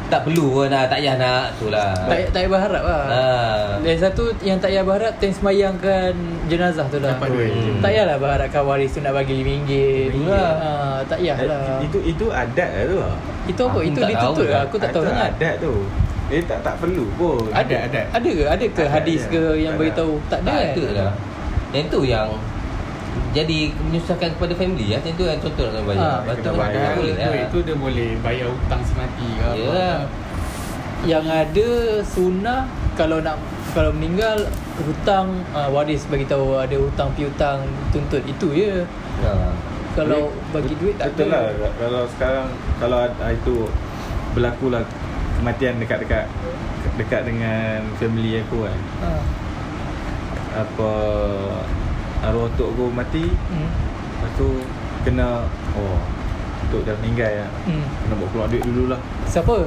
[0.07, 3.03] Tak perlu pun lah Tak payah nak tu lah Tak, tak payah berharap lah.
[3.05, 3.67] Ah.
[3.79, 6.11] Dan satu yang tak payah berharap Time semayangkan
[6.47, 7.79] jenazah tu lah Dapat duit Hmm.
[7.79, 9.71] Tak payahlah berharapkan waris tu nak bagi RM5
[10.09, 10.51] Itulah.
[10.57, 10.69] ha,
[11.05, 12.97] Tak payahlah Eh, Itu itu adat lah tu.
[13.43, 13.73] Itu apa?
[13.73, 14.61] Aku Itu tak dituntut tahu lah lah.
[14.63, 15.73] Aku tak tahu Itu sangat Adat tu.
[16.31, 17.43] Eh tak tak perlu pun.
[17.51, 18.01] Ada, ada.
[18.09, 18.43] Ada ke?
[18.45, 19.31] Ada ke Ada, hadis ada.
[19.31, 20.13] ke yang Tak beritahu?
[20.25, 20.71] Tak ada Tak kan?
[20.71, 21.11] ada lah
[21.69, 22.27] Yang tu yang
[23.31, 26.47] Jadi menyusahkan kepada family lah Yang tu yang contoh nak bayar Ah, Lepas tu kena
[26.47, 26.91] tak bayar.
[26.95, 29.97] boleh lah Duit tu dia boleh bayar hutang semati ke apa Yalah.
[31.03, 31.67] Yang ada
[32.01, 32.61] sunnah
[32.93, 33.37] Kalau nak
[33.71, 34.35] kalau meninggal
[34.83, 38.83] hutang uh, waris bagi tahu ada hutang piutang tuntut itu je.
[39.23, 39.47] ha.
[39.93, 41.55] Kalau Betul- bagi duit tak Betul ada.
[41.55, 42.99] lah Kalau sekarang Kalau
[43.31, 43.55] itu
[44.31, 44.83] Berlaku lah
[45.41, 46.25] Kematian dekat-dekat
[46.95, 49.09] Dekat dengan Family aku kan Ha.
[50.61, 50.91] Apa
[52.21, 53.69] Arwah tok aku mati Hmm.
[54.13, 54.47] Lepas tu
[55.01, 55.97] Kena Oh
[56.69, 57.81] Tok dah meninggal lah Hmm.
[57.99, 59.65] Kena bawa keluar duit dulu lah Siapa?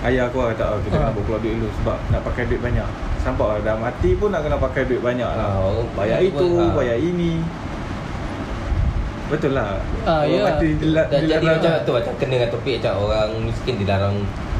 [0.00, 1.00] Ayah aku lah kata oh, Kita Ha.
[1.02, 4.40] kena bawa keluar duit dulu Sebab nak pakai duit banyak Sampai Dah mati pun nak
[4.40, 6.72] kena pakai duit banyak lah Ah, orang Bayar itu ah.
[6.72, 7.44] Bayar ini
[9.28, 9.76] Betul lah.
[10.02, 10.44] Ah, Orang ya.
[10.48, 14.16] mati dila- Dan jadi macam tu Macam kena dengan topik macam Orang miskin dilarang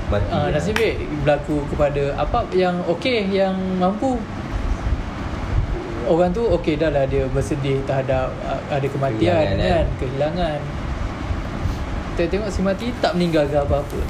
[0.09, 0.29] mati.
[0.29, 4.17] Uh, nasib baik berlaku kepada apa yang okey yang mampu.
[6.05, 9.87] Orang tu okey dah lah dia bersedih terhadap uh, ada kematian Kehilangan, kan kan?
[10.01, 10.59] kehilangan.
[12.11, 14.01] Kita tengok si mati tak meninggalkan apa-apa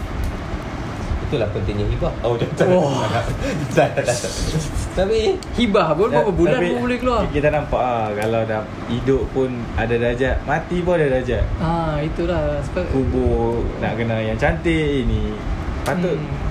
[1.28, 3.04] Itulah pentingnya hibah Oh tak tak Wah.
[3.70, 4.16] Tak tak tak.
[4.94, 5.18] Tapi
[5.54, 9.48] hibah pun berapa bulan Tapi pun boleh keluar Kita nampak lah Kalau dah hidup pun
[9.76, 15.36] ada darjat Mati pun ada darjat ah itulah sebab Kubur Nak kena yang cantik ini
[15.82, 16.48] Patut Hmm.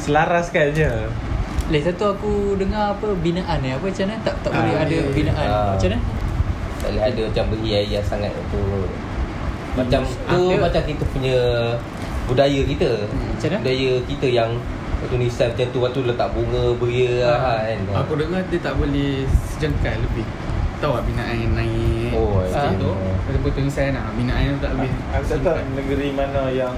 [0.00, 0.88] Selaraskan je
[1.66, 4.88] Leh satu aku dengar apa binaan ni apa macam mana tak tak Ah, boleh ada
[4.90, 5.12] ya, ya.
[5.12, 5.68] binaan Ah.
[5.72, 5.98] macam mana
[6.76, 8.60] Tak boleh ada macam berhias sangat tu
[9.74, 10.16] Macam Hmm.
[10.28, 10.60] tu Ada.
[10.60, 11.36] macam kita punya
[12.24, 12.90] Budaya kita.
[13.04, 13.58] Macam mana?
[13.60, 14.50] Budaya kita yang
[14.96, 17.60] Waktu nisan macam tu Waktu letak bunga beria Ah.
[17.60, 17.78] kan.
[18.00, 20.24] Aku dengar dia tak boleh sejengkal lebih.
[20.76, 22.10] Tahu tak binaan yang naik?
[22.12, 22.80] Oh, sikit ah.
[22.80, 22.90] tu.
[23.24, 26.74] Betul-betul nisan lah Binaan tu tak boleh Aku tak tahu negeri mana yang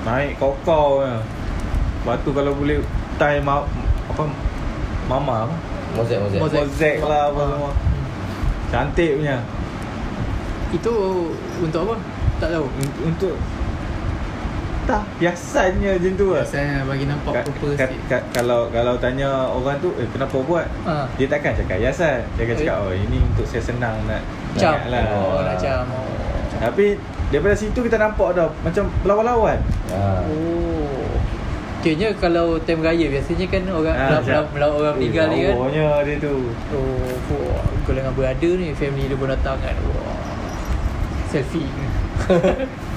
[0.00, 0.36] Naik.
[0.36, 1.16] Kokau ya.
[1.98, 2.80] Lepas tu kalau boleh
[3.16, 3.68] Tie ma-
[4.06, 4.24] apa
[5.06, 5.56] Mama apa?
[5.92, 6.38] Mozek mozek.
[6.38, 6.60] Mozek.
[6.62, 7.48] Mozek lah apa Ah.
[7.50, 7.72] semua.
[8.70, 9.36] Cantik punya.
[10.70, 10.92] Itu
[11.58, 11.94] untuk apa?
[12.38, 12.64] Tak tahu.
[12.70, 13.34] Un- Untuk
[14.82, 18.94] Tak Biasanya macam tu lah Biasanya bagi nampak Ka- purpose ka- sikit ka- kalau kalau
[18.96, 22.60] tanya orang tu eh kenapa buat ah dia takkan cakap hiasan dia akan Eh.
[22.60, 24.22] cakap oh ini untuk saya senang nak
[24.54, 26.08] cam lah oh nak cam oh.
[26.58, 26.96] tapi
[27.28, 30.24] daripada situ kita nampak dah macam lawan-lawan ha.
[30.24, 31.06] Oh.
[31.80, 35.54] Kayaknya kalau time raya biasanya kan orang Ah, ah, melawat orang meninggal ni kan.
[35.54, 36.34] Lawannya dia tu
[36.70, 39.72] Oh, wah, kalau dengan berada ni family dia pun datang kan.
[39.88, 40.20] Wah.
[41.26, 41.64] Selfie.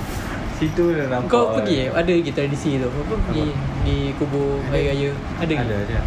[0.56, 1.89] situ dah nampak Kau pergi eh?
[1.89, 2.86] Ada lagi tradisi tu.
[2.86, 3.48] Apa pergi
[3.82, 4.70] di kubur Ada.
[4.70, 5.10] hari raya?
[5.38, 5.63] Ada lagi?
[5.63, 6.00] ada ada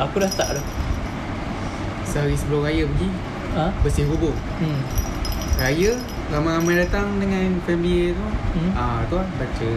[0.00, 0.64] Aku dah tak dah.
[2.04, 3.08] Sehari sebelum raya pergi
[3.54, 3.70] Ha?
[3.80, 4.80] Bersih kubur Hmm.
[5.56, 5.94] Raya
[6.26, 8.70] Ramai-ramai datang dengan family tu Hmm.
[8.72, 9.70] Ah tu lah Baca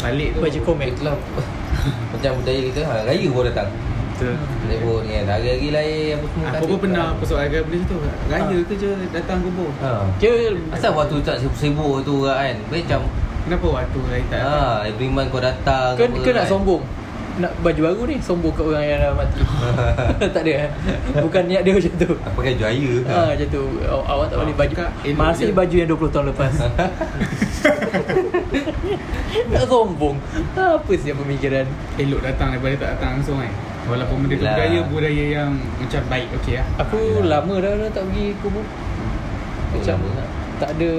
[0.00, 0.86] Balik tu Baca komen.
[0.88, 1.14] Itulah
[2.12, 3.70] Macam budaya kita ha, Raya pun datang
[4.20, 4.34] betul
[4.78, 8.42] pun ni kan Hari-hari lain apa semua Aku tak pun pernah persoalan benda tu Raya
[8.42, 8.62] Ah.
[8.62, 9.90] ke je datang kubur ha.
[10.16, 10.36] Kira
[10.70, 13.00] Asal waktu tak sibuk-sibuk tu kan Baik macam
[13.40, 16.50] Kenapa waktu raya tak ha, Every month kau datang Ke, apa ke nak kan.
[16.50, 16.82] sombong?
[17.32, 19.40] Nak baju baru ni sombong kat orang yang dah mati.
[20.34, 20.70] tak ada eh?
[21.16, 22.10] Bukan niat dia macam tu.
[22.12, 23.62] Apa kan raya Ha, macam tu.
[23.80, 24.74] Aw- Awak tak Ah, boleh baju.
[25.16, 25.54] Masih je.
[25.54, 26.52] baju yang 20 tahun lepas.
[29.50, 30.16] tak sombong.
[30.52, 31.64] Apa sih pemikiran?
[31.96, 33.52] Elok datang daripada tak datang langsung kan
[33.90, 37.90] Walaupun benda tu budaya Budaya yang macam baik okey lah Aku Ah, lama dah, dah
[37.90, 38.64] tak pergi kubur.
[39.70, 40.28] Macam lama tak?
[40.58, 40.92] tak ada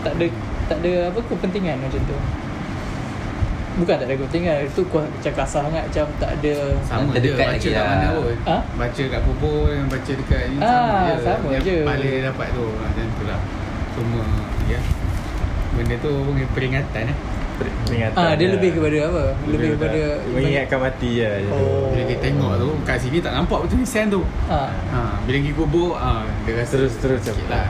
[0.00, 0.26] tak ada
[0.64, 2.18] tak ada apa kepentingan macam tu.
[3.74, 7.44] Bukan tak ada kepentingan Itu kuah macam kasar sangat Macam tak ada Sama je baca
[7.48, 7.86] lagi kat lah.
[7.90, 8.56] mana pun Ha?
[8.76, 11.76] Baca kat kubur dengan baca dekat ni Ah, sama je sama Yang je.
[11.82, 13.40] paling dapat tu ha, Macam tu lah
[13.92, 14.20] Cuma
[14.64, 14.80] ya
[15.74, 16.12] Benda tu
[16.54, 17.18] peringatan eh
[17.54, 18.52] Peringatan Ah, dia je.
[18.52, 19.24] lebih kepada apa?
[19.46, 21.54] Lebih kepada Mengingatkan mati lah je tu.
[21.54, 21.86] Oh.
[21.88, 24.22] Bila kita tengok tu Kat sini tak nampak betul nisan tu.
[24.46, 27.66] Ah, ha, Bila pergi kubur ha, Dia rasa Terus-terus sikit macam- lah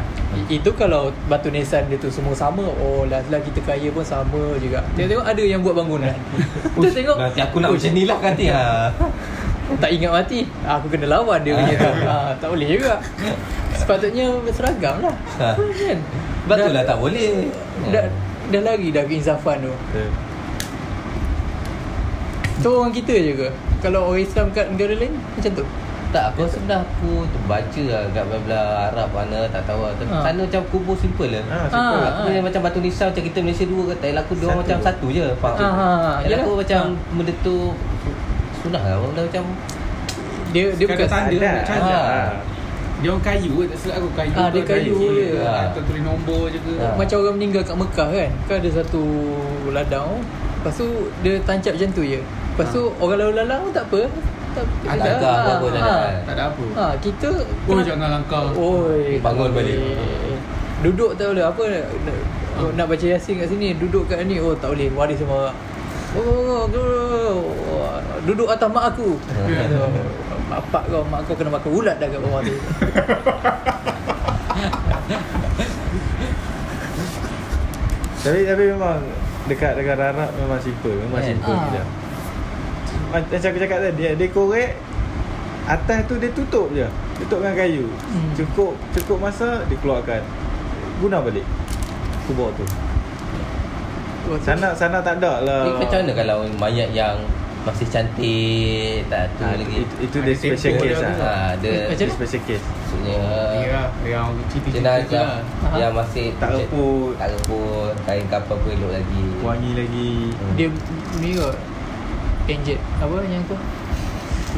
[0.51, 4.59] itu kalau batu nisan dia tu semua sama Oh last lah kita kaya pun sama
[4.59, 4.83] juga.
[4.99, 6.11] Tengok-tengok ada yang buat bangunan.
[6.75, 7.17] Kita tengok.
[7.17, 8.67] Nanti aku nak macam ni lah kata ha.
[9.83, 10.43] Tak ingat mati.
[10.61, 11.93] Aku kena lawan dia punya tu.
[12.03, 12.99] Ha, Tak boleh juga.
[13.75, 15.15] Sepatutnya seragam lah.
[15.39, 15.55] Ha.
[15.55, 15.99] kan?
[16.45, 17.49] Betul lah tak boleh.
[17.89, 18.05] Dah,
[18.47, 20.11] dah lari dah keinsafan tu Betul.
[22.57, 23.49] Tu orang kita je ke?
[23.81, 25.65] Kalau orang Islam kat negara lain Macam tu?
[26.09, 29.91] Tak, aku rasa dah aku terbaca lah kat belah Arab mana tak tahu lah.
[29.93, 30.23] Tapi Ha.
[30.23, 31.43] sana macam kubur simple lah.
[31.45, 31.67] Ah, Ah.
[31.67, 32.03] simple.
[32.07, 34.71] Aku punya macam batu nisan macam kita Malaysia dua kata Yalah aku dia orang Satu.
[34.71, 35.59] macam satu je faham.
[35.59, 36.39] Ah, ha, Yalah yalah.
[36.41, 37.15] aku macam Ah.
[37.19, 37.57] benda tu
[38.57, 39.45] sunah lah benda macam
[40.49, 41.35] Dia dia bukan tanda
[41.67, 42.31] cadar Ah.
[43.05, 45.37] Dia orang kayu ke tak silap aku kayu Ah, ke dia kayu je.
[45.37, 45.45] je.
[45.45, 46.73] Atau tulis nombor je ke.
[46.81, 46.97] Ah.
[46.97, 49.03] Macam orang meninggal kat Mekah kan Kan ada satu
[49.69, 50.25] ladang.
[50.25, 50.87] Lepas tu
[51.21, 52.21] dia tancap macam tu je.
[52.25, 54.01] Lepas tu orang lalu lalang pun tak apa.
[54.55, 55.97] Tak, tak ada apa-apa tak ada.
[56.25, 56.65] Tak ada apa.
[56.73, 57.29] Ha, Kita
[57.69, 58.49] Oh jangan langkah.
[58.57, 59.79] Oi, Bangun tak balik.
[60.81, 61.45] Duduk tak boleh.
[61.45, 62.17] Apa nak, nak,
[62.73, 63.77] nak baca yasin kat sini?
[63.77, 64.41] Duduk kat ni.
[64.41, 64.89] Oh tak boleh.
[64.89, 65.53] Waris sama
[66.15, 67.37] Oh, oh, oh,
[67.75, 69.19] oh, duduk atas mak aku.
[70.45, 72.55] Bapak kau, mak kau kena makan ulat dah kat bawah tu.
[78.25, 79.05] Tapi tapi memang
[79.45, 81.29] dekat negara Arab memang simple, memang Kan?
[81.37, 81.69] simple Ah.
[81.69, 81.83] je.
[83.13, 84.71] Macam aku cakap tadi, dia, dia korek
[85.69, 86.89] atas tu dia tutup je.
[87.21, 87.85] Tutup dengan kayu.
[87.85, 88.33] Hmm.
[88.33, 90.25] Cukup cukup masa dikeluarkan.
[91.05, 91.45] Guna balik.
[92.25, 92.65] Kubur tu.
[94.41, 95.61] Sana sana tak ada lah.
[95.69, 97.21] Ni macam mana kalau mayat yang
[97.65, 99.77] masih cantik tak tu Ah, lagi.
[99.81, 101.17] itu, itu Ada dia special case dia lah.
[101.17, 102.65] Ha, dia Macam Dia special case.
[102.67, 103.17] maksudnya
[103.55, 104.27] Ya lah Yang
[104.69, 105.77] jenazah lah Aha.
[105.81, 107.17] yang masih Tak reput.
[107.17, 109.23] tak reput kain kapal pun elok lagi.
[109.41, 110.13] Wangi lagi.
[110.31, 110.55] Hmm.
[110.55, 110.69] Dia
[111.19, 111.57] ni kot
[112.47, 113.57] Injet Apa yang tu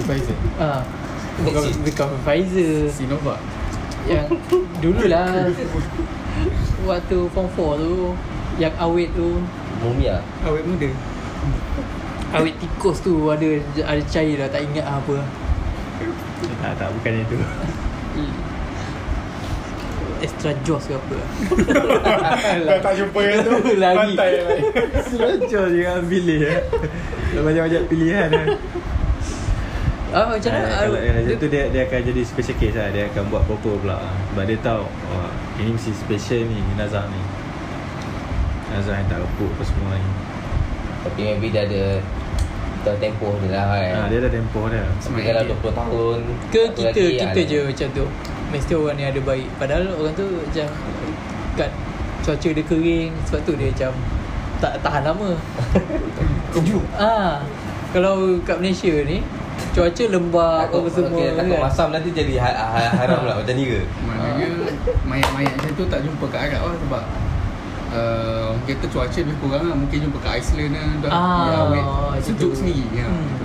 [0.03, 0.83] Pfizer Ah,
[1.38, 3.38] Bukan, bukan Pfizer Sinovac
[4.05, 4.27] Yang
[4.83, 5.47] Dululah
[6.83, 7.95] Waktu form 4 tu
[8.57, 9.38] Yang awet tu
[9.79, 10.19] Mumia.
[10.42, 10.90] Awet muda
[12.37, 13.46] Awet tikus tu Ada
[13.83, 15.16] ada cair lah Tak ingat apa
[16.59, 17.37] Tak tak bukan itu.
[20.16, 21.16] Extra Jaws ke apa
[22.66, 24.16] Dah tak jumpa yang tu Lagi.
[24.16, 24.64] Pantai lagi
[25.07, 26.61] Selojor je kan pilih eh.
[27.37, 28.49] Banyak-banyak pilihan kan.
[30.09, 32.72] Ah macam mana Ah, kalau yang dia- macam tu dia dia akan jadi special case
[32.75, 32.88] lah.
[32.88, 33.99] Dia akan buat proper pula.
[34.01, 37.20] Sebab dia tahu oh, ini mesti special ni jenazah ni.
[38.64, 40.11] Jenazah yang tak reput apa semua ni.
[41.05, 41.83] Tapi maybe dia ada
[42.87, 43.90] Tahu tempoh dia lah kan.
[43.90, 44.87] Ha, dia ada tempoh dia.
[45.03, 46.18] Tapi kalau 20 tahun
[46.55, 48.05] Ke kita lagi, kita ah, je macam tu
[48.55, 50.66] Mesti orang ni ada baik Padahal orang tu macam
[51.59, 51.70] Kat
[52.22, 53.90] cuaca dia kering Sebab tu dia macam
[54.62, 55.31] Tak tahan lama
[56.55, 57.42] Keju Ah,
[57.90, 59.18] Kalau kat Malaysia ni
[59.75, 61.64] Cuaca lembab Takut, apa semua okay, takut kan.
[61.66, 63.81] masam nanti jadi ha, ha, haram lah macam ni ke?
[64.07, 64.46] Maknanya
[65.03, 67.03] Mayat-mayat macam tu tak jumpa kat Arab lah Sebab
[67.88, 71.55] uh, Orang kata cuaca lebih kurang lah Mungkin jumpa kat Iceland lah dah, Ah, dia
[71.61, 71.85] awet
[72.16, 72.25] itu.
[72.27, 73.07] Sejuk sendiri ya.
[73.07, 73.37] Hmm.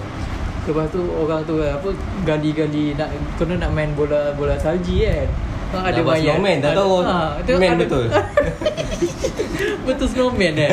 [0.62, 1.89] Lepas tu orang tu apa
[2.21, 5.25] gali-gali nak kena nak main bola bola salji kan.
[5.71, 6.95] Ha, Nak buat snowman, tak tahu.
[7.41, 8.06] tu Man betul.
[9.88, 10.71] betul snowman eh.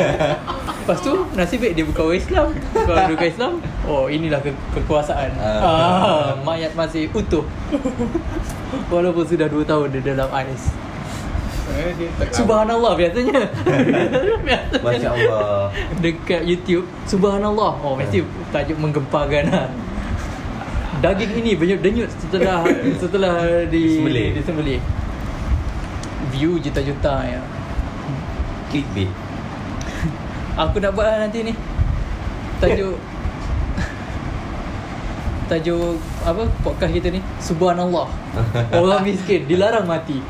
[0.79, 2.47] Lepas tu nasib baik dia bukan orang Islam.
[2.75, 3.51] Kalau dia bukan Islam,
[3.83, 5.31] oh inilah ke- kekuasaan.
[5.37, 5.61] Ah.
[5.61, 7.45] Ah, mayat masih utuh.
[8.93, 10.69] Walaupun sudah 2 tahun dia dalam ais.
[11.69, 13.41] Eh, dia tak Subhanallah biasanya.
[13.45, 14.57] biasanya.
[14.85, 19.67] Masya Allah Dekat YouTube Subhanallah Oh mesti tajuk menggemparkan lah
[20.99, 22.67] Daging ini banyak denyut setelah
[22.99, 23.35] setelah
[23.71, 24.35] di Disembelih.
[24.35, 24.79] disembelih.
[26.29, 27.39] View juta-juta ya.
[28.67, 29.07] Clickbait
[30.59, 31.53] Aku nak buat lah nanti ni.
[32.59, 32.99] Tajuk
[35.49, 38.05] Tajuk apa podcast kita ni Subhanallah
[38.77, 40.21] Orang miskin dilarang mati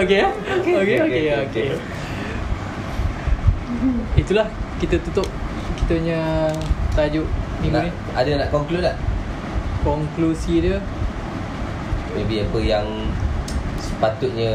[0.00, 1.66] Okay ya Okay okay okay, okay, okay.
[4.16, 4.48] Itulah
[4.80, 5.28] kita tutup
[5.76, 6.48] kita punya
[6.96, 7.28] tajuk
[7.60, 8.96] minggu nak, ni Ada nak conclude tak?
[9.84, 10.80] Konklusi dia
[12.16, 12.86] Maybe apa yang
[13.76, 14.52] Sepatutnya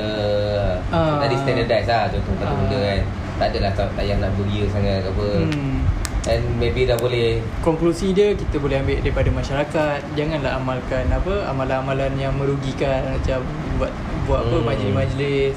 [0.90, 1.22] Ah.
[1.22, 2.58] Tadi standardize lah Contoh satu Ah.
[2.66, 3.02] benda kan
[3.38, 5.85] Tak adalah tak, tak payah nak beria sangat ke apa hmm.
[6.26, 12.18] And maybe dah boleh Konklusi dia kita boleh ambil daripada masyarakat Janganlah amalkan apa Amalan-amalan
[12.18, 13.46] yang merugikan Macam
[13.78, 13.94] buat
[14.26, 14.66] buat apa Hmm.
[14.66, 15.54] majlis-majlis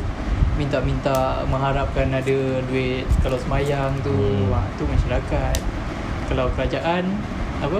[0.58, 4.50] minta-minta mengharapkan ada duit kalau semayang tu Hmm.
[4.50, 4.74] hmm.
[4.74, 5.56] tu masyarakat
[6.26, 7.06] kalau kerajaan
[7.58, 7.78] apa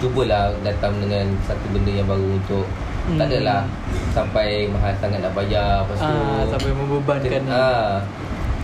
[0.00, 2.66] Cubalah datang dengan satu benda yang baru untuk
[3.04, 3.20] Hmm.
[3.20, 3.68] Tak adalah
[4.10, 8.00] Sampai mahal sangat nak bayar Lepas tu ah, sampai membebankan ah,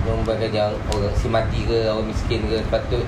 [0.04, 3.00] Membebankan yang Orang si mati ke Orang miskin ke tu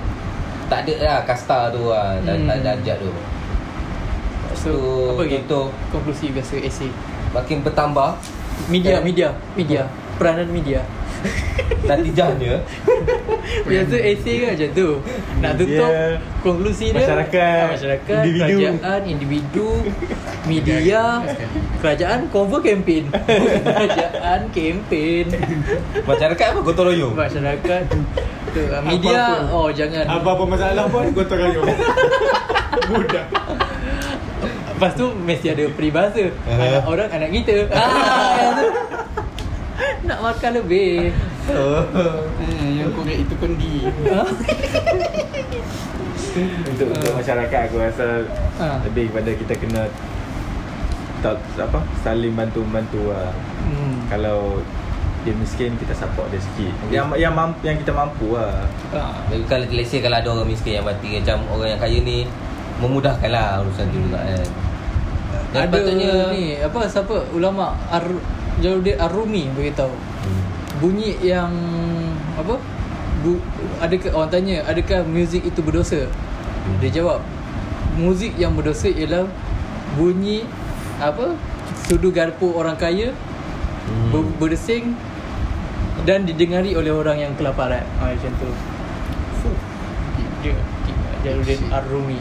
[0.68, 2.26] Tak ada lah Kasta tu lah hmm.
[2.26, 2.46] Hmm.
[2.48, 3.10] Tak ada darjat tu
[4.52, 4.80] so tu
[5.16, 6.92] apa Contoh konklusi biasa essay
[7.32, 8.14] Makin bertambah
[8.68, 9.02] media Eh.
[9.02, 9.82] media media
[10.20, 10.84] peranan media
[11.88, 12.62] Natijahnya
[13.62, 14.88] biasa essay kan macam tu
[15.38, 18.58] nak tutup Media, konklusi dia masyarakat, masyarakat individu.
[18.62, 19.68] kerajaan individu
[20.44, 21.02] media
[21.78, 23.10] kerajaan cover campaign
[23.66, 25.26] kerajaan campaign
[26.02, 26.60] Masyarakat apa?
[26.62, 27.82] Gotong royong masyarakat
[28.52, 29.52] tu, ah, media Apa-apa.
[29.52, 31.66] oh jangan Apa-apa masalah pun gotong royong.
[32.92, 33.24] Mudah.
[34.72, 36.58] Lepas tu mesti ada peribahasa Uh-huh.
[36.58, 38.50] Anak orang anak kita ah.
[40.08, 41.10] Nak makan lebih
[41.52, 43.82] Eh, yang korek itu kondi.
[46.64, 48.24] Untuk, untuk masyarakat aku rasa
[48.56, 48.78] Ah.
[48.82, 49.82] Lebih kepada kita kena
[51.20, 53.28] tak, apa saling bantu membantu lah.
[53.62, 54.08] hmm.
[54.08, 54.62] Kalau
[55.22, 56.72] dia miskin kita support dia sikit.
[56.88, 58.64] Yang yang mampu, yang kita mampu lah.
[58.90, 59.18] ah.
[59.28, 62.18] Tapi kalau let's say kalau ada orang miskin yang mati Macam orang yang kaya ni
[62.80, 64.42] Memudahkan lah urusan tu juga kan
[65.52, 68.02] Dan Ada sepatutnya ni Apa siapa Ulama Ar
[68.62, 69.92] Jaludin Ar-Rumi beritahu.
[70.78, 71.50] Bunyi yang
[72.38, 72.56] Apa?
[73.22, 73.38] Bu,
[73.78, 76.08] adakah orang tanya adakah muzik itu berdosa?
[76.80, 77.20] Dia jawab
[77.98, 79.28] muzik yang berdosa ialah
[79.98, 80.48] bunyi
[81.02, 81.36] apa?
[81.86, 83.12] Sudu garpu orang kaya
[83.82, 84.14] Hmm.
[84.14, 84.94] ber, berdesing
[86.06, 87.82] dan didengari oleh orang yang kelaparan.
[87.98, 88.50] Ha, macam tu.
[89.42, 89.58] Fuh.
[90.42, 90.54] dia
[91.22, 92.18] Jaludin Ar-Rumi.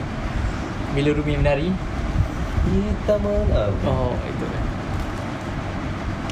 [0.97, 1.69] Bila Rumi menari?
[2.61, 4.45] Kita malam oh itu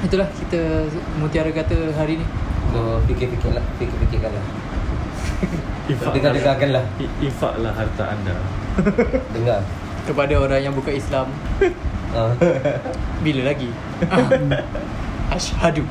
[0.04, 0.88] itulah kita
[1.20, 2.26] mutiara kata hari ni.
[2.70, 4.46] So fikir-fikir lah Fikir-fikirkan lah.
[5.92, 6.84] Infak Dengar-dengarkan lah.
[7.02, 8.36] I- Infaklah harta anda.
[9.36, 9.62] Dengar.
[10.06, 11.28] Kepada orang yang bukan Islam.
[12.14, 12.34] Ah.
[13.26, 13.70] bila lagi?
[15.30, 15.86] Asyhadu